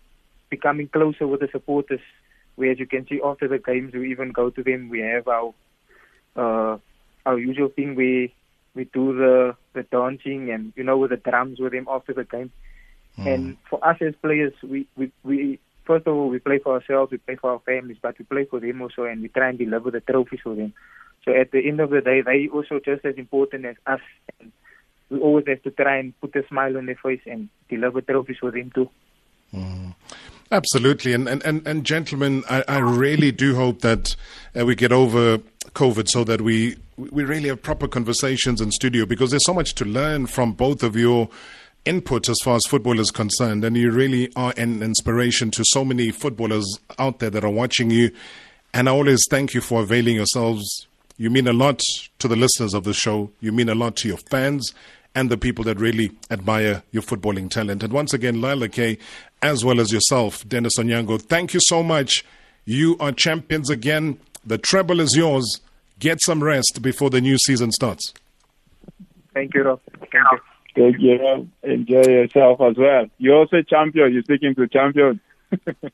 becoming 0.49 0.89
closer 0.89 1.27
with 1.27 1.41
the 1.41 1.49
supporters. 1.53 2.01
Where, 2.57 2.71
as 2.71 2.79
you 2.79 2.87
can 2.87 3.07
see, 3.07 3.21
after 3.25 3.49
the 3.49 3.59
games, 3.59 3.95
we 3.95 4.11
even 4.11 4.31
go 4.31 4.51
to 4.51 4.63
them. 4.63 4.89
We 4.89 5.01
have 5.01 5.27
our 5.29 5.55
uh, 6.37 6.79
our 7.25 7.39
usual 7.39 7.69
thing 7.69 7.95
where 7.95 8.29
we 8.75 8.85
do 8.85 9.15
the 9.17 9.57
the 9.75 9.83
dancing 9.85 10.51
and 10.51 10.73
you 10.77 10.85
know 10.85 10.99
with 10.99 11.11
the 11.11 11.17
drums 11.17 11.59
with 11.61 11.73
them 11.73 11.87
after 11.91 12.13
the 12.13 12.25
game. 12.25 12.51
And 13.19 13.59
for 13.69 13.87
us 13.87 13.99
as 14.01 14.15
players, 14.23 14.55
we, 14.63 14.87
we 14.97 15.13
we 15.23 15.59
first 15.85 16.07
of 16.07 16.15
all 16.15 16.29
we 16.29 16.39
play 16.39 16.59
for 16.59 16.75
ourselves, 16.75 17.13
we 17.13 17.19
play 17.19 17.37
for 17.37 17.51
our 17.51 17.59
families, 17.61 17.99
but 18.01 18.19
we 18.19 18.25
play 18.25 18.47
for 18.47 18.59
them 18.59 18.81
also, 18.81 19.05
and 19.05 19.21
we 19.21 19.29
try 19.29 19.51
and 19.51 19.59
deliver 19.59 19.91
the 19.91 20.01
trophies 20.01 20.41
for 20.43 20.55
them. 20.55 20.73
So 21.25 21.33
at 21.33 21.51
the 21.51 21.67
end 21.69 21.81
of 21.81 21.91
the 21.91 22.01
day, 22.01 22.23
they 22.23 22.49
also 22.49 22.81
just 22.85 23.05
as 23.05 23.17
important 23.17 23.67
as 23.67 23.77
us. 23.87 24.01
And 24.41 24.51
we 25.11 25.21
always 25.21 25.47
have 25.47 25.63
to 25.63 25.71
try 25.71 25.99
and 25.99 26.19
put 26.21 26.35
a 26.35 26.47
smile 26.49 26.77
on 26.77 26.87
their 26.87 26.97
face 26.97 27.21
and 27.27 27.49
deliver 27.69 28.01
trophies 28.01 28.39
for 28.41 28.51
them 28.51 28.73
too. 28.75 28.91
Absolutely. 30.51 31.15
And, 31.15 31.29
and, 31.29 31.43
and, 31.45 31.67
and 31.67 31.85
gentlemen, 31.85 32.45
I, 32.49 32.65
I 32.69 32.79
really 32.79 33.33
do 33.33 33.55
hope 33.55 33.81
that 33.81 34.17
uh, 34.59 34.67
we 34.67 34.75
get 34.75 34.93
over 34.93 35.39
COVID 35.75 36.09
so 36.09 36.25
that 36.25 36.41
we, 36.41 36.77
we 36.97 37.25
really 37.25 37.49
have 37.49 37.63
proper 37.63 37.89
conversations 37.89 38.61
in 38.61 38.71
studio 38.71 39.07
because 39.07 39.31
there's 39.31 39.45
so 39.45 39.55
much 39.55 39.75
to 39.77 39.85
learn 39.85 40.27
from 40.27 40.53
both 40.53 40.83
of 40.83 40.97
your 40.97 41.29
input 41.85 42.29
as 42.29 42.39
far 42.45 42.57
as 42.57 42.65
football 42.67 43.01
is 43.01 43.11
concerned. 43.11 43.65
And 43.65 43.77
you 43.77 43.91
really 43.91 44.33
are 44.37 44.55
an 44.57 44.83
inspiration 44.83 45.51
to 45.53 45.65
so 45.67 45.85
many 45.85 46.11
footballers 46.11 46.79
out 46.99 47.19
there 47.19 47.31
that 47.31 47.45
are 47.45 47.51
watching 47.51 47.91
you. 47.91 48.11
And 48.75 48.89
I 48.89 48.93
always 48.93 49.27
thank 49.29 49.55
you 49.55 49.61
for 49.61 49.83
availing 49.83 50.17
yourselves. 50.17 50.87
You 51.17 51.31
mean 51.31 51.47
a 51.47 51.53
lot 51.53 51.83
to 52.19 52.29
the 52.29 52.37
listeners 52.37 52.75
of 52.75 52.85
the 52.85 52.95
show. 52.95 53.31
You 53.41 53.53
mean 53.53 53.69
a 53.69 53.75
lot 53.75 53.97
to 53.97 54.09
your 54.09 54.17
fans 54.17 54.73
and 55.15 55.31
the 55.31 55.37
people 55.37 55.65
that 55.65 55.79
really 55.79 56.13
admire 56.31 56.83
your 56.91 57.03
footballing 57.03 57.51
talent. 57.51 57.83
And 57.83 57.93
once 57.93 58.15
again, 58.15 58.41
Lyle 58.41 58.59
Lakay, 58.61 58.99
as 59.43 59.65
well 59.65 59.81
as 59.81 59.93
yourself, 59.93 60.49
Dennis 60.49 60.79
Onyango, 60.79 61.21
thank 61.21 61.53
you 61.53 61.61
so 61.61 61.83
much. 61.83 62.25
You 62.65 62.97
are 62.99 63.13
champions 63.13 63.69
again. 63.69 64.19
The 64.45 64.59
treble 64.59 65.01
is 65.01 65.17
yours. 65.17 65.61
Get 65.99 66.21
some 66.21 66.43
rest 66.43 66.81
before 66.83 67.11
the 67.11 67.21
new 67.21 67.39
season 67.39 67.71
starts. 67.71 68.13
Thank 69.35 69.55
you, 69.55 69.63
Rob. 69.63 69.81
Thank 69.99 70.13
you. 70.13 70.39
Take 70.75 71.01
care. 71.01 71.45
Enjoy 71.63 72.03
yourself 72.03 72.61
as 72.61 72.77
well. 72.77 73.07
You're 73.19 73.37
also 73.37 73.59
a 73.59 73.63
champion. 73.63 74.13
You're 74.13 74.23
speaking 74.23 74.55
to 74.55 74.67
champions. 74.69 75.21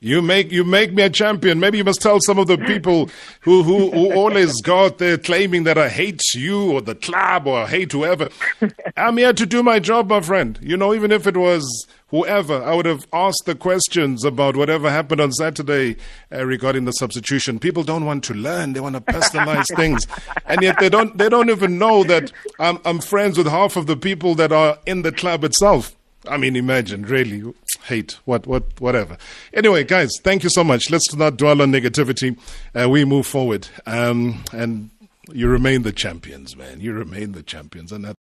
You 0.01 0.21
make 0.21 0.51
you 0.51 0.63
make 0.63 0.93
me 0.93 1.03
a 1.03 1.09
champion. 1.09 1.59
Maybe 1.59 1.77
you 1.77 1.83
must 1.83 2.01
tell 2.01 2.19
some 2.21 2.39
of 2.39 2.47
the 2.47 2.57
people 2.57 3.09
who, 3.41 3.63
who, 3.63 3.91
who 3.91 4.13
always 4.13 4.61
go 4.61 4.89
there 4.89 5.17
claiming 5.17 5.63
that 5.63 5.77
I 5.77 5.89
hate 5.89 6.21
you 6.33 6.71
or 6.71 6.81
the 6.81 6.95
club 6.95 7.47
or 7.47 7.63
I 7.63 7.67
hate 7.67 7.91
whoever. 7.91 8.29
I'm 8.97 9.17
here 9.17 9.33
to 9.33 9.45
do 9.45 9.61
my 9.61 9.79
job, 9.79 10.09
my 10.09 10.21
friend. 10.21 10.57
You 10.61 10.77
know, 10.77 10.93
even 10.93 11.11
if 11.11 11.27
it 11.27 11.35
was 11.35 11.87
whoever, 12.07 12.63
I 12.63 12.75
would 12.75 12.85
have 12.85 13.07
asked 13.11 13.43
the 13.45 13.55
questions 13.55 14.23
about 14.23 14.55
whatever 14.55 14.89
happened 14.89 15.21
on 15.21 15.31
Saturday 15.31 15.97
uh, 16.31 16.45
regarding 16.45 16.85
the 16.85 16.93
substitution. 16.93 17.59
People 17.59 17.83
don't 17.83 18.05
want 18.05 18.23
to 18.25 18.33
learn; 18.33 18.73
they 18.73 18.79
want 18.79 18.95
to 18.95 19.01
personalize 19.01 19.65
things, 19.75 20.07
and 20.45 20.61
yet 20.61 20.79
they 20.79 20.89
don't. 20.89 21.17
They 21.17 21.29
don't 21.29 21.49
even 21.49 21.77
know 21.77 22.03
that 22.05 22.31
I'm, 22.59 22.79
I'm 22.85 22.99
friends 22.99 23.37
with 23.37 23.47
half 23.47 23.75
of 23.75 23.87
the 23.87 23.97
people 23.97 24.35
that 24.35 24.51
are 24.51 24.77
in 24.85 25.01
the 25.01 25.11
club 25.11 25.43
itself. 25.43 25.95
I 26.29 26.37
mean, 26.37 26.55
imagine, 26.55 27.03
really, 27.03 27.53
hate, 27.85 28.17
what, 28.25 28.45
what, 28.47 28.79
whatever. 28.79 29.17
Anyway, 29.53 29.83
guys, 29.83 30.11
thank 30.23 30.43
you 30.43 30.49
so 30.49 30.63
much. 30.63 30.89
Let's 30.89 31.13
not 31.15 31.37
dwell 31.37 31.61
on 31.61 31.71
negativity. 31.71 32.37
Uh, 32.79 32.89
we 32.89 33.03
move 33.05 33.25
forward, 33.25 33.67
um, 33.85 34.43
and 34.53 34.89
you 35.31 35.47
remain 35.47 35.81
the 35.83 35.91
champions, 35.91 36.55
man. 36.55 36.79
You 36.79 36.93
remain 36.93 37.33
the 37.33 37.43
champions, 37.43 37.91
and 37.91 38.05
that. 38.05 38.17